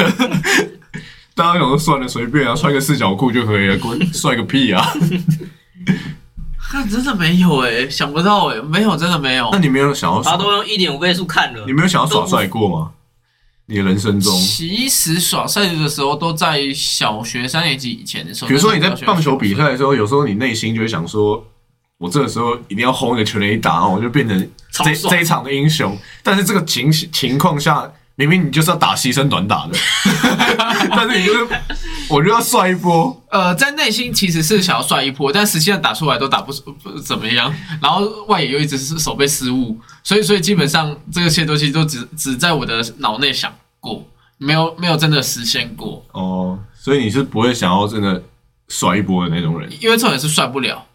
[1.36, 4.88] 大家想说算了，随便啊，穿个四角裤就可以了，滚帅个屁啊！
[6.72, 9.60] 看真的没有哎、想不到哎、没有，真的没有那。
[9.60, 12.92] 你没有想要耍，他都用一点五倍速看了你，没有想要耍帅过吗？
[13.74, 21.44] 你的人生中，其实耍帅的时候都在小学三年级以前的时候，比如说你在棒球比赛的时候，有时候你内心就会想说，
[21.98, 25.98] 我这个时候一定要轰一个全垒打，然后我就变成这这一场的英雄。
[26.22, 29.76] 但是这个情情况下，明明你就是要打牺牲短打的，
[30.96, 31.48] 但是你就是
[32.10, 33.20] 我就要帅一波。
[33.32, 36.54] 呃，在内心其实是想要帅一波，但实际上打出来都打不
[36.84, 37.52] 不怎么样，
[37.82, 43.52] 然后外野又一直是手被失误，所以所以基本上这些东西都只只在我的脑内想
[43.84, 44.02] 过，
[44.38, 48.24] 没有没有真的实现过，哦，所以你是不会想要真的
[48.70, 49.70] 甩一波的那种人。
[49.82, 50.86] 因为重点是甩不了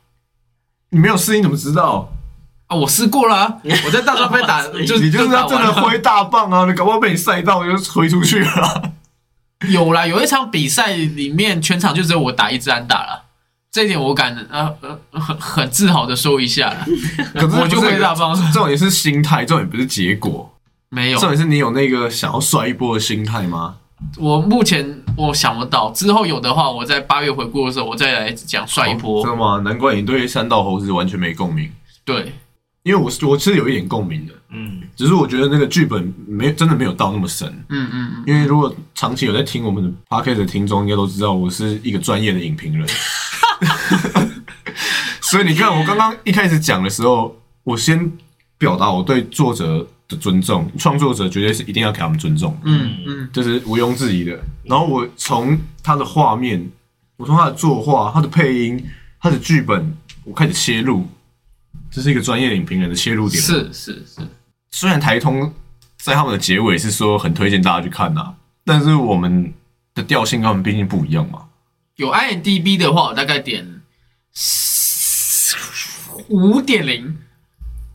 [0.88, 2.10] 你没有试，你怎么知道？
[2.68, 2.76] 啊！
[2.76, 6.64] 我试过了、啊， 我在大专被打就你就是要真的挥大棒啊！
[6.64, 8.92] 你搞不好被你晒到，就挥出去了。
[9.70, 13.24] 有啦，有一场比赛里面全场就只有我打一支安打了，
[13.70, 16.86] 这一点我敢呃呃很很自豪的说一下啦。
[17.34, 20.54] 可是我就挥大棒，这种也是心态，这种也不是结果。
[20.90, 23.76] 没有重，点是你有那个想要甩一波的心态吗？
[24.16, 29.22] 我目前我想不到，之后有的话，我在八月回顾的时候，我再来讲帅一波。
[29.22, 29.60] 真的吗？
[29.64, 31.68] 难怪你对三道猴子完全没共鸣，
[32.04, 32.32] 对，
[32.84, 37.48] 因为我是我是有一点共鸣的，嗯，只是我觉得那个剧本没真的没有到那么深。
[37.70, 42.86] 嗯嗯嗯，因为如果长期有在听我们的 podcast 的听众，应该都知道我是一个专业的影评人，
[45.20, 48.10] 所以你看我刚刚一开始讲的时候，我先
[48.56, 54.40] 表达我对作者的尊重，创作者绝对是一定要给他们尊重，嗯嗯，这是毋庸置疑的。
[54.64, 56.66] 然后我从他的画面，
[57.18, 58.82] 我从他的作画、他的配音、
[59.20, 59.94] 他的剧本，
[60.24, 61.06] 我开始切入，
[61.90, 63.42] 这是一个专业影评人的切入点。
[63.42, 64.26] 是是是，
[64.70, 65.52] 虽然台通
[65.98, 68.34] 在他们的结尾是说很推荐大家去看呐、
[68.64, 69.52] 但是我们
[69.94, 71.44] 的调性跟他们毕竟不一样嘛。
[71.96, 73.82] 有 IMDB 的话，我大概点
[76.28, 77.18] 五点零。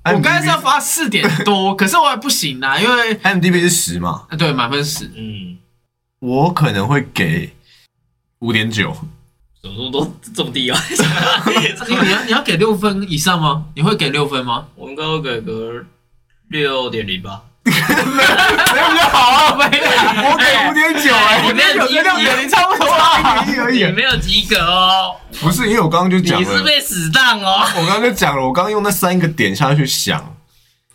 [0.05, 5.57] 我刚才是要发四点多， 可是我还不行啊，因为 IMDB 是十嘛，啊对满分十，嗯，
[6.19, 7.53] 我可能会给
[8.39, 8.95] 五点九。
[9.61, 10.77] 怎么说都这么低啊？
[11.87, 13.65] 你你要你要给六分以上吗？
[13.75, 14.67] 你会给六分吗？
[14.75, 15.85] 我应该会给个
[16.49, 17.41] 六点零吧。
[17.63, 23.45] 没有比较好啊，没有，我给五点九哎，你那有跟六点零差不多啊。
[23.63, 23.91] 而已也。
[23.91, 27.65] 没有及格哦，不是因为我刚刚就讲你是，被死当哦。
[27.75, 30.35] 我刚刚就讲了，我刚刚用那三个点下去想，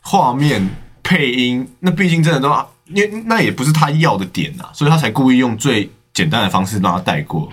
[0.01, 0.69] 画面、
[1.03, 2.49] 配音，那毕竟真的都，
[2.87, 7.51] 因为那也不是他要的点啊，所以他才故意用最简单的方式让他带过。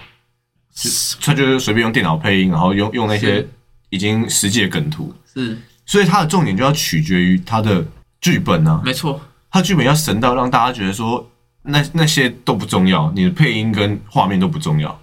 [0.74, 0.90] 就
[1.22, 3.46] 他就是随便用电脑配音，然后用用那些
[3.92, 7.86] 已经实际的梗图，是，所以他的重点就要取决于他的
[8.26, 9.22] 剧本啊，没错，
[9.52, 11.30] 他剧本要神到让大家觉得说
[11.62, 15.00] 那那些都不重要，你的配音跟画面都不重要。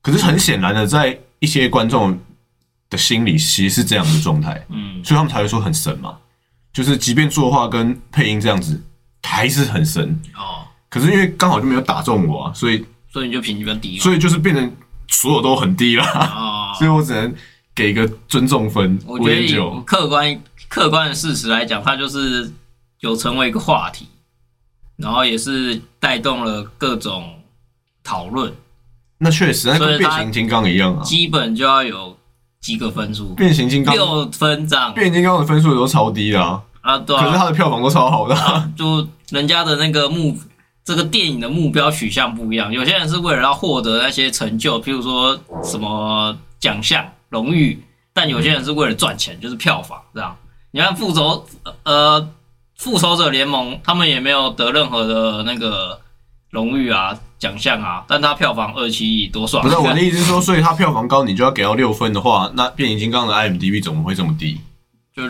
[0.00, 2.16] 可是很显然的，在一些观众
[2.88, 6.16] 的心里其实是这样的状态，嗯，所以他们才会说很神嘛。
[6.72, 8.80] 就是即便作画跟配音这样子，
[9.24, 10.08] 还是很神。
[10.36, 13.98] 哦，可是因为刚好就没有打中我啊，所以所以你就评级比较低。
[13.98, 14.72] 所以就是变成
[15.08, 17.34] 所有都很低了，哦， 所以我只能
[17.74, 19.80] 给一个尊重分我觉得以五点九。
[19.80, 20.40] 客观
[20.72, 22.50] 客观的事实来讲，它就是
[23.00, 24.08] 有成为一个话题，
[24.96, 27.42] 然后也是带动了各种
[28.02, 28.50] 讨论，
[29.18, 32.16] 那确实，那跟变形金刚一样啊，基本就要有
[32.62, 37.22] 几个分数，变形金刚六分这样变形金刚的分数也都超低的啊，啊，对啊。
[37.22, 38.72] 可是啊，它的票房都超好的啊。
[38.74, 40.34] 就人家的那个目
[40.82, 50.34] 这个电影的目标取向不一样，有些人是为了要获得那些成就，譬如说什么奖项、荣誉，但有些人是为了赚钱，就是票房这样。
[50.72, 51.46] 你看复仇
[51.84, 52.28] 呃
[52.76, 56.00] 复仇者联盟，他们也没有得任何的那个
[56.50, 59.62] 荣誉啊奖项啊，但他票房二七亿，多爽！
[59.62, 64.60] 不是 我的意思是说，所以它票房高，你就要给到六分的话，那变形金刚的 IMDB 怎么会这么低？
[65.14, 65.22] 就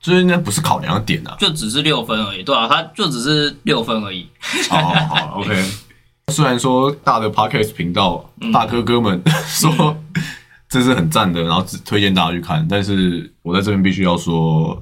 [0.00, 1.36] 就是那不是考量的点啊。
[1.38, 4.28] 就只是六分而已，对啊，他就只是六分而已。
[4.68, 5.64] 好好好，OK。
[6.28, 9.96] 虽然说大的 Podcast 频道大哥哥们 说
[10.68, 14.80] 这是很赞的，然后只推荐大家去看，但是我在这边必须要说，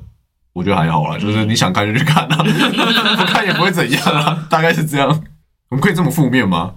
[0.59, 5.09] 我觉得还好啦，就是你想看就去看啊， 不看也不会怎样啊，大概是这样。
[5.71, 6.73] 我们可以这么负面吗？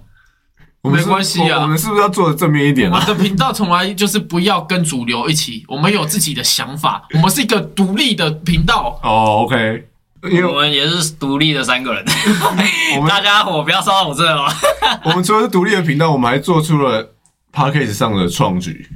[0.82, 3.00] 我们是没关系啊我我们是不是要做的正面一点啊？
[3.00, 9.00] 我的频道从来就是不要跟主流一起，我们有自己的想法，我们是一个独立的频道。
[9.02, 9.88] 哦，OK，
[10.30, 12.04] 因为我们也是独立的三个人，
[12.96, 14.46] 我们大家伙不要烧到我这哦。
[15.02, 17.12] 我们除了是独立的频道，我们还做出了
[17.52, 18.88] Podcast 上的创举，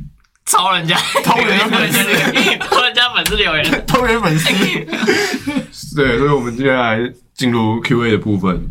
[0.45, 1.99] 抄人家，偷人家粉丝
[2.69, 3.85] 偷人家 粉丝留言。
[3.87, 4.53] 偷人粉丝。
[5.97, 6.99] 对，所以我们接下来
[7.33, 8.69] 进入 Q&A 的部分。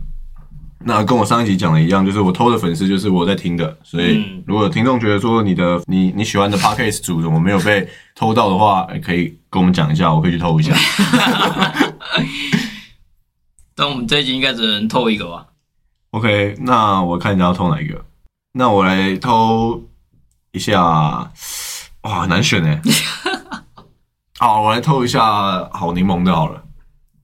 [0.87, 10.75] 那跟我上一集讲的一样，就是我偷的粉丝就是我在听的，所以嗯如果有听众觉得说你的你你喜欢的 podcast 组怎么没有被偷到的话，哎可以跟我们讲一下，我可以去偷一下。
[13.73, 15.47] 但我们这一集应该只能偷一个吧
[16.11, 18.05] ？OK，那我看一下要偷哪一个。
[18.53, 19.83] 那我来偷
[20.51, 20.79] 一下，
[22.03, 22.79] 哇，很难选哎。
[24.37, 26.61] 好，我来偷一下好柠檬的好了，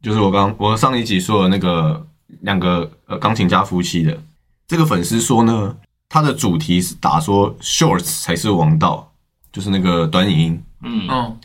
[0.01, 2.07] 就是我刚我上一集说的那个
[2.39, 4.17] 两个呃钢琴家夫妻的
[4.65, 5.75] 这个粉丝说呢，
[6.07, 9.11] 他的主题是打说 shorts 才是王道，
[9.51, 10.63] 就是那个短影音。
[10.83, 11.37] 嗯，嗯，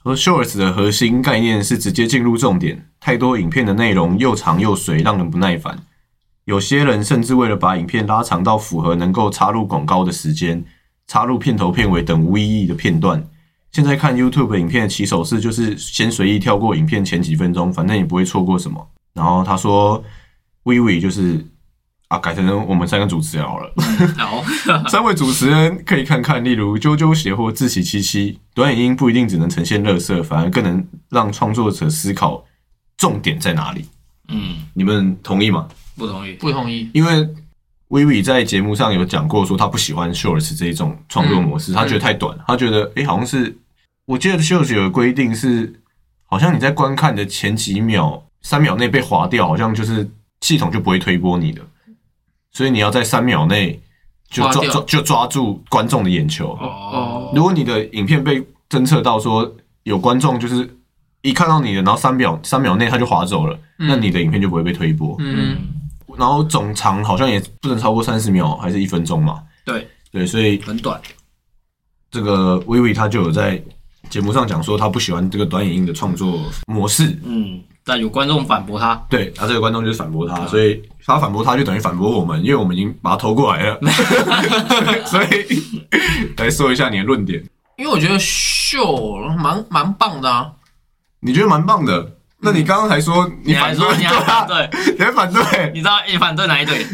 [0.00, 5.76] 说 shorts 的核心概念是直接进入重点，太多影片的内容又长又水，让人不耐烦。
[6.44, 10.64] 有些人甚至为了把影片拉长到符合能够插入广告的时间，
[11.08, 13.28] 插入片头、片尾等无意义的片段。
[13.72, 18.84] 现在看 YouTube 影片的起手式就是先随意跳过影片前几分钟，反正也不会错过什么。
[19.14, 20.02] 然后他说
[20.64, 21.44] 微微就是
[22.08, 23.72] 啊，改成我们三个主持人好了。
[24.18, 24.42] 好，
[24.90, 32.44] 三位主持人可以看看，例如啾啾鞋或自喜七七，短影音不一定只能呈现乐色，反而更能让创作者思考
[32.96, 33.84] 重点在哪里。
[34.28, 35.68] 嗯，你们同意吗？
[35.96, 36.32] 不同意。
[36.34, 36.88] 不同意。
[36.92, 37.28] 因为
[37.90, 43.56] 微微在节目上有讲过，说他不喜欢 Shorts 这一种创作模式，他觉得太短，他觉得诶、好像是
[44.06, 45.80] 我记得 Shorts 有个规定是，
[46.26, 50.08] 好像你在观看的前几秒、三秒内被划掉，好像就是
[50.40, 51.62] 系统就不会推播你的，
[52.52, 53.80] 所以你要在三秒内
[54.30, 56.56] 就抓抓就抓住观众的眼球。
[56.60, 60.76] 哦，如果你的影片被侦测到说有观众就是
[61.22, 65.16] 一看到你的，然后三秒三秒内他就划走了，那你的影片就不会被推播。
[65.18, 65.58] 嗯，
[66.20, 69.42] 然后总长好像也不能超过三十秒，还是一分钟嘛？
[69.64, 71.00] 对，对，所以很短。
[72.10, 73.58] 这个薇薇她就有在
[74.10, 77.18] 节目上讲说，她不喜欢这个短影音的创作模式。
[77.24, 78.94] 嗯，但有观众反驳他。
[79.08, 83.80] 对，他这个观众就是反驳他，所以他反驳他就等于反驳我们，因为我们已经把他投过来了。
[85.06, 87.42] 所以来说一下你的论点，
[87.78, 90.52] 因为我觉得秀蛮蛮棒的啊。
[91.20, 92.19] 你觉得蛮棒的。
[92.42, 95.70] 那你刚刚还说你反对，还说你还对啊反对， 你还反对？
[95.74, 96.86] 你知道你反对哪一队？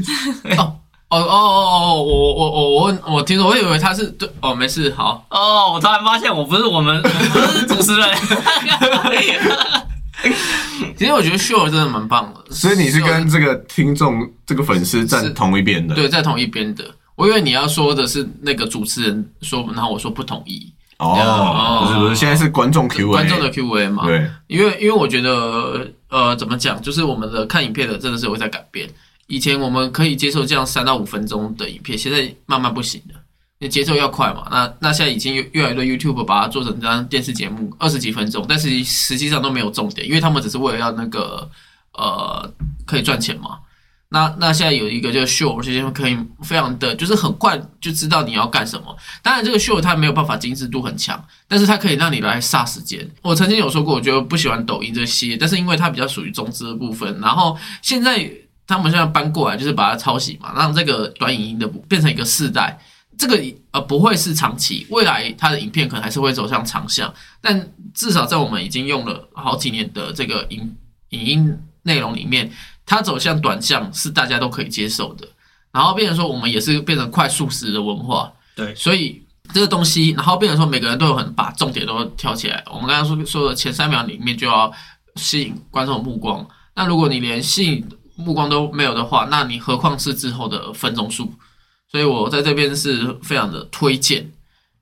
[0.58, 0.74] 哦
[1.08, 8.08] 哦哦哦，我我我我我听说，我以为他是对哦，没事，好，哦，我突然发现我不是我们，我不是主持人。
[10.98, 15.94] 其实我觉得秀真的蛮棒的，所以你是跟这个听众、这个粉丝站同一边的。
[15.94, 16.84] 对在同一边的。
[17.14, 24.06] 我以为你要说的是那个主持人说，然后我说不同意，哦，哦不是不是，现在是观众 Q&A，观众的 Q&A 嘛。
[24.06, 28.88] 对，因为因为我觉得呃怎么讲，就是我们的看影片的真的是会在改变。
[29.26, 33.20] 以前我们可以接受这样三到五分钟的影片，现在慢慢不行了。
[33.58, 34.46] 你节奏要快嘛？
[34.50, 41.48] 那那现在已经越越来越多 YouTube 把它做成这样电视节目，二十几分钟，但是实际上都没有重点，因为他们只是为了要那个
[41.94, 42.50] 呃
[42.84, 43.58] 可以赚钱嘛。
[44.08, 48.96] 那那现在有一个就是秀，这些可以非常的就是很快就知道你要干什么。
[49.22, 53.08] 当然，这个秀它没有办法精致度很强，但是它可以让你来杀时间。
[53.22, 58.30] 我曾经有说过，我觉得不喜欢抖音这些，但是因为它比较属于中资的部分，然后现在
[58.66, 62.78] 他们现在搬过来就是把它抄袭嘛，让这个短影音的变成一个世代。
[63.18, 70.76] 这个呃不会是长期，未来它的影片可能还是会走向长项，但至少在我们已经用了好几年的这个影
[71.08, 72.52] 影音内容里面，
[72.86, 75.28] 它走向短项是大家都可以接受的。
[75.72, 79.22] 然后变成说我们也是变成快速食的文化，对所以
[79.52, 82.64] 这个东西，然后变成说每个人都有很把重点都挑起来。
[82.68, 84.72] 我们刚刚说说的前三秒里面就要
[85.16, 91.30] 吸引观众的目光，那如果你连吸引目光都没有的话，那你何况是之后的分钟数？
[91.92, 94.26] 所以我在这边是非常的推荐，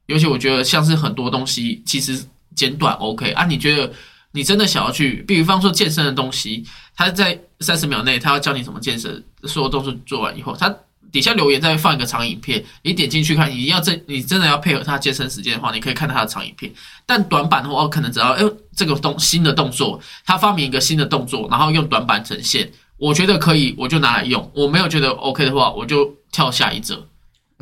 [0.07, 2.25] 尤其我觉得像是很多东西其实
[2.55, 3.93] 简短 OK 啊，你觉得
[4.35, 6.65] 你真的想要去，比方说健身的东西，
[6.97, 10.75] 他在三十秒内他要教你怎么健身，所有动作做完以后，他
[11.13, 16.73] 底下留言再放一个长影片，你点进去看，你要真你真的要配合他健身时间的话，你可以看他的长影片。
[17.07, 18.43] 但短板的话，可能只要哎
[18.75, 24.51] 这个动新的动作，他发明一个新的动作，然后用短板呈现，我觉得可以，我就拿来用。
[24.53, 27.07] 我没有觉得 OK 的话，我就跳下一则。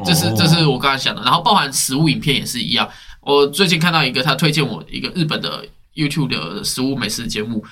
[0.06, 2.88] 这是这是我刚才想的，然后包含食物影片也是一样。
[3.20, 5.62] 我最近看到一个，他推荐我一个日本的
[5.95, 7.64] YouTube 的食物美食节目，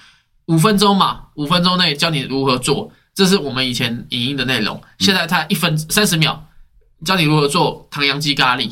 [0.46, 4.80] 五分钟嘛，五分钟内教你如何做，这是我们以前影音的内容。
[4.98, 6.46] 现在他一分三十秒
[7.04, 8.70] 教你如何做唐扬鸡咖喱，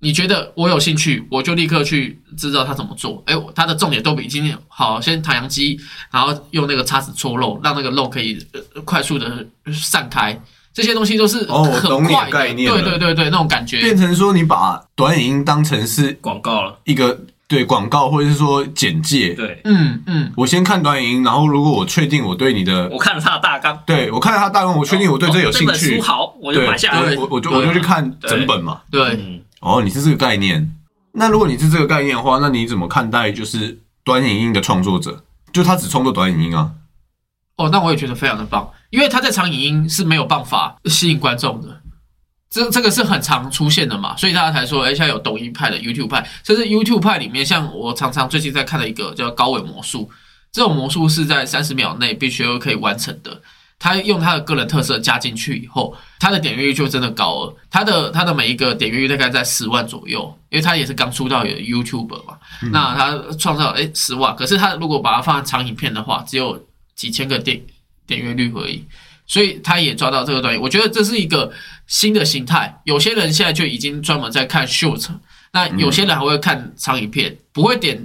[0.00, 3.22] 你觉得我有兴趣，我就立刻去知道它怎么做。
[3.26, 5.78] 哎，它的重点都比今天好，先唐扬鸡，
[6.10, 10.40] 然后用那个叉子戳肉，让那个肉可以呃快速的散开。
[10.72, 13.80] 这些东西都是哦我懂你的很快，概念对对对对，那种感觉。
[13.80, 17.20] 变成说你把短影音当成是广告了，一个
[17.50, 19.34] 对广告或者是说简介。
[19.34, 27.06] 对嗯嗯，我先看短影音，然后如果我确定我对你的，我看了他的大纲，对我看了他大纲，我确定我对这有兴趣哦这本书，好，我就，买下来。
[27.06, 28.80] 对我我就我就去看整本嘛。
[28.88, 30.72] 对，嗯，哦，你是这个概念。
[31.12, 35.24] 那如果你是这个概念的话，那你怎么看待就是短影音的创作者？
[35.52, 36.70] 就他只创作短影音啊？
[37.56, 41.79] 哦，那我也觉得非常的棒，因为他在长影音是没有办法吸引观众的，
[42.50, 50.10] 这这个是很常出现的嘛，所以大家才说，哎，现在有抖音派的 YouTube 派，甚至 YouTube 派里面，像我常常最近在看的一个叫高伟魔术，
[50.50, 53.40] 这种魔术是在三十秒内必须要可以完成的。
[53.78, 57.56] 他用他的个人特色加进去以后，他的点阅率就真的高了。
[57.70, 62.36] 他的他的每一个点阅率大概在十万左右，因为他也是刚出道的 YouTuber 嘛，
[62.72, 67.62] 那他创造哎十万，可是他如果把它放在长影片的话，只有几千个点
[68.08, 68.84] 点阅率而已。
[69.26, 70.60] 所以他也抓到这个短影。
[70.60, 71.52] 我觉得这是一个
[71.90, 72.80] 新的形态。
[72.84, 75.06] 有些人现在就已经专门在看 short，
[75.52, 78.00] 那有些人还会看长影片，不会点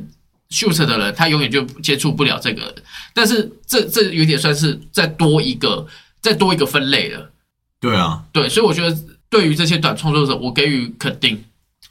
[0.49, 2.73] short 的人，他永远就接触不了这个。
[3.13, 5.85] 但是这这有点算是再多一个
[6.19, 7.31] 再多一个分类了。
[7.79, 8.97] 对啊，对，所以我觉得
[9.29, 11.43] 对于这些短创作者，我给予肯定。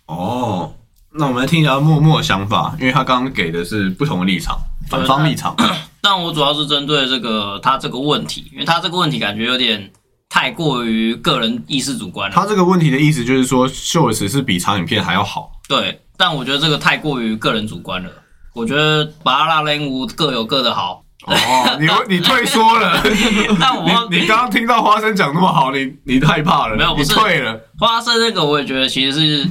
[0.06, 0.74] 哦，
[1.12, 5.54] 那我们来听一下默默的想法，因为他刚刚给的是不同的立场，反方立场。
[6.00, 9.90] 但我主要是针对这个他这个问题，因为他这个问题感觉有点
[10.34, 12.34] 太过于个人意识主观了。
[12.34, 15.52] 他这个问题的意思就是说，shorts 是比长影片还要好。
[15.68, 18.10] 对，但我觉得这个太过于个人主观了。
[18.52, 21.04] 我觉得巴拉雷姆各有各的好。
[21.26, 23.00] 哦，你 你退缩了。
[23.60, 26.76] 但我你你刚刚听到花生讲那么好，你你害怕了？
[26.76, 27.56] 没有，不是退了。
[27.78, 29.48] 花生那个我也觉得其实是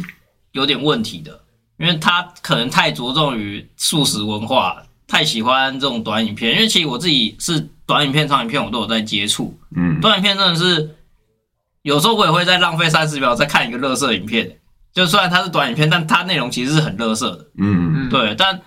[0.52, 1.40] 有点问题的，
[1.78, 6.52] 因为他可能太着重于素食文化，太喜欢这种短影片。
[6.52, 9.58] 因为其实我自己是短影片、长影片我都有在接触。
[9.76, 10.96] 嗯，短影片真的是
[11.82, 14.60] 有时候我也会在浪费三十秒再看一个乐色影片。
[14.94, 17.46] 就虽然它是短影片，但它内容其实是很乐色的。
[17.58, 18.62] 嗯，对，但。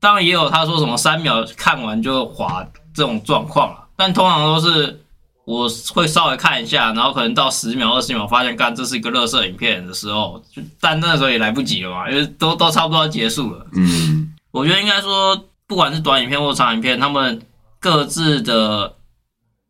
[0.00, 5.00] 当然也有他说什么三秒看完就滑这种状况了，但通常都是
[5.44, 13.64] 我会稍微看一下，然后可能到十秒、二十秒发现，干这是一个乐色影片的时候，就但那时候也来不及了嘛，因为都都差不多要结束了。
[13.76, 17.40] 嗯，我觉得应该说，不管是短影片或长影片，他们
[17.82, 18.96] 各自的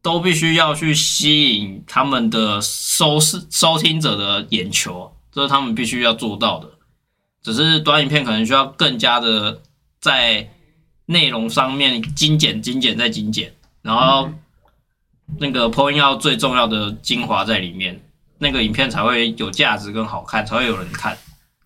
[0.01, 6.69] 都必须要去吸引他们的收视收听者的眼球，这是他们必须要做到的。
[7.43, 9.61] 只是短影片可能需要更加的。
[10.03, 10.51] 在
[11.07, 14.29] 内容上面精简、精简再精简，然后
[15.39, 18.03] 那个 point 要最重要的精华在里面，
[18.39, 21.17] 那个影片才会有价值跟好看，才会有人看。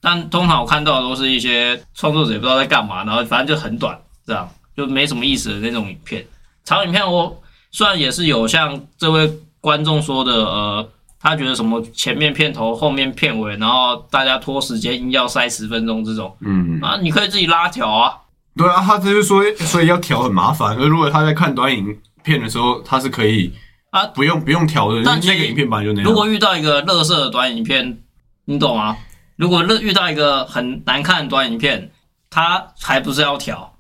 [0.03, 6.23] 但通常我看到的都是一些创作者也不知道在干嘛，然后反正就很短，这样就没什么意思的那种影片。
[6.67, 10.89] 长影片我虽然也是有像这位观众说的，呃，
[11.21, 18.13] 他觉得什么前面片头、后面片尾，然后大家拖时间硬要塞十分钟这种，嗯啊，你可以自己拉条啊。
[18.57, 20.77] 对啊，他就是说，所以要调很麻烦。
[20.77, 23.53] 而如果他在看短影片的时候，他是可以
[23.91, 25.03] 啊，不用不用调的。
[25.05, 26.11] 但那个影片本来就那样。
[26.11, 27.99] 如果遇到一个乐色的短影片，
[28.47, 28.97] 你懂吗？
[29.37, 31.93] 如果遇遇到一个很难看的短影片，
[32.31, 33.76] 他还不是要调？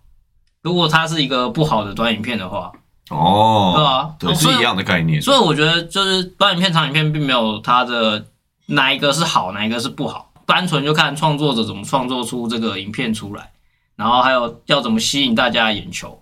[0.66, 2.72] 如果它是一个不好的短影片的话，
[3.10, 5.22] 哦，对啊，对，是一样的概念。
[5.22, 8.26] 所以我觉得，就是短影片、长影片并没有它的
[8.66, 13.52] 哪一个是好，哪一个是不好，单纯就看创作者怎么创作出这个影片出来。
[13.94, 16.20] 然后还有要怎么吸引大家的眼球，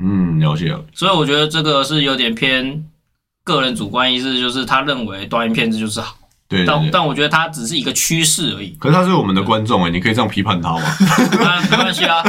[0.00, 0.84] 嗯，了解了。
[0.92, 2.84] 所以我觉得这个是有点偏
[3.44, 6.16] 个人主观意识，就是他认为短影片这就是好。
[6.52, 8.76] 对，但但我觉得它只是一个趋势而已。
[8.78, 10.82] 可是他是我们的观众哎，你可以这样批判他吗？
[11.70, 12.22] 没关系啊。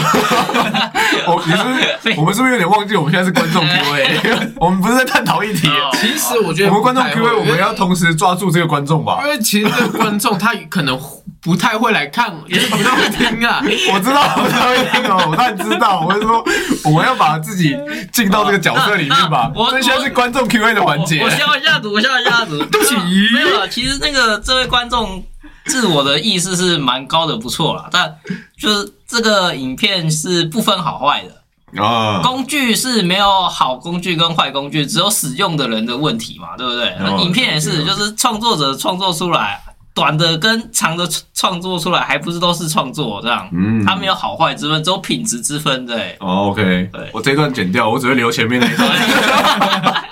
[1.28, 4.52] 我 你是 我们是不是有点忘记我们现在是观众 Q&A？
[4.56, 5.70] 我们不是在探讨议题。
[5.94, 9.20] 其实我觉得我们观众 Q&A，我们要同时抓住这个观众吧。
[9.24, 10.98] 因为其实这个观众他可能
[11.44, 13.62] 不太会来看，也是不太会听啊。
[13.94, 16.06] 我知道不太会听哦，我当然知道。
[16.08, 16.44] 我是说，
[16.92, 17.76] 我要把自己
[18.14, 19.52] 进到这个角色里面吧。
[19.54, 21.22] 我这现在是观众 Q&A 的环节。
[21.22, 22.58] 我笑一下赌，我笑一下子。
[22.72, 22.96] 对不起，
[23.34, 23.68] 没有了。
[23.68, 25.22] 其实那个这位观众
[25.66, 27.90] 自我的意识是蛮高的，不错啦。
[27.92, 28.16] 但
[28.58, 36.96] 就是这个影片是不分好坏的啊，工具是没有好工具跟坏工具，只有使用的人的问题嘛，对不对？
[37.22, 39.62] 影片也是，就是创作者创作出来。
[39.94, 43.48] 短的跟长的创作出来，还不是都是创作这样？
[43.54, 46.16] 嗯，它没有好坏之分，只有品质之分，对。
[46.20, 48.90] 哦，OK，对，我这段剪掉，我只会留前面那一段。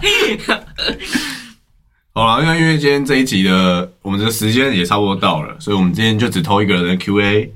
[2.14, 7.52] 好了，因为因为今天这一集的我们的时间也差不多到了，所以我们今天就只偷一个人的 Q&A。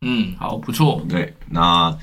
[0.00, 1.04] 嗯，好，不错。
[1.10, 1.94] 对，那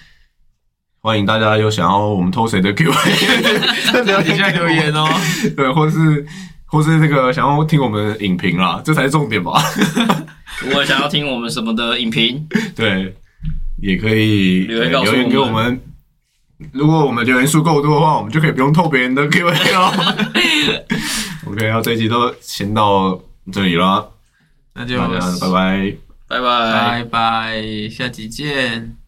[1.00, 5.10] 欢迎大家有想要我们偷谁的 Q&A，底下留言哦。
[5.58, 6.28] 对，或是。
[6.72, 9.62] 或是那个想要听我们的影评啦，这才是重点吧。
[10.64, 13.14] 如果想要听我们什么的影评， 对，
[13.82, 15.82] 也可以留言给我们。
[16.72, 19.92] 如果我们留言数够多的话，我们就可以不用偷别人的 Q&A 了。
[21.48, 23.20] OK，那这一集都先到
[23.52, 24.12] 这里了，
[24.76, 25.98] 那就拜拜，
[26.30, 29.01] 拜拜，拜拜，下集见。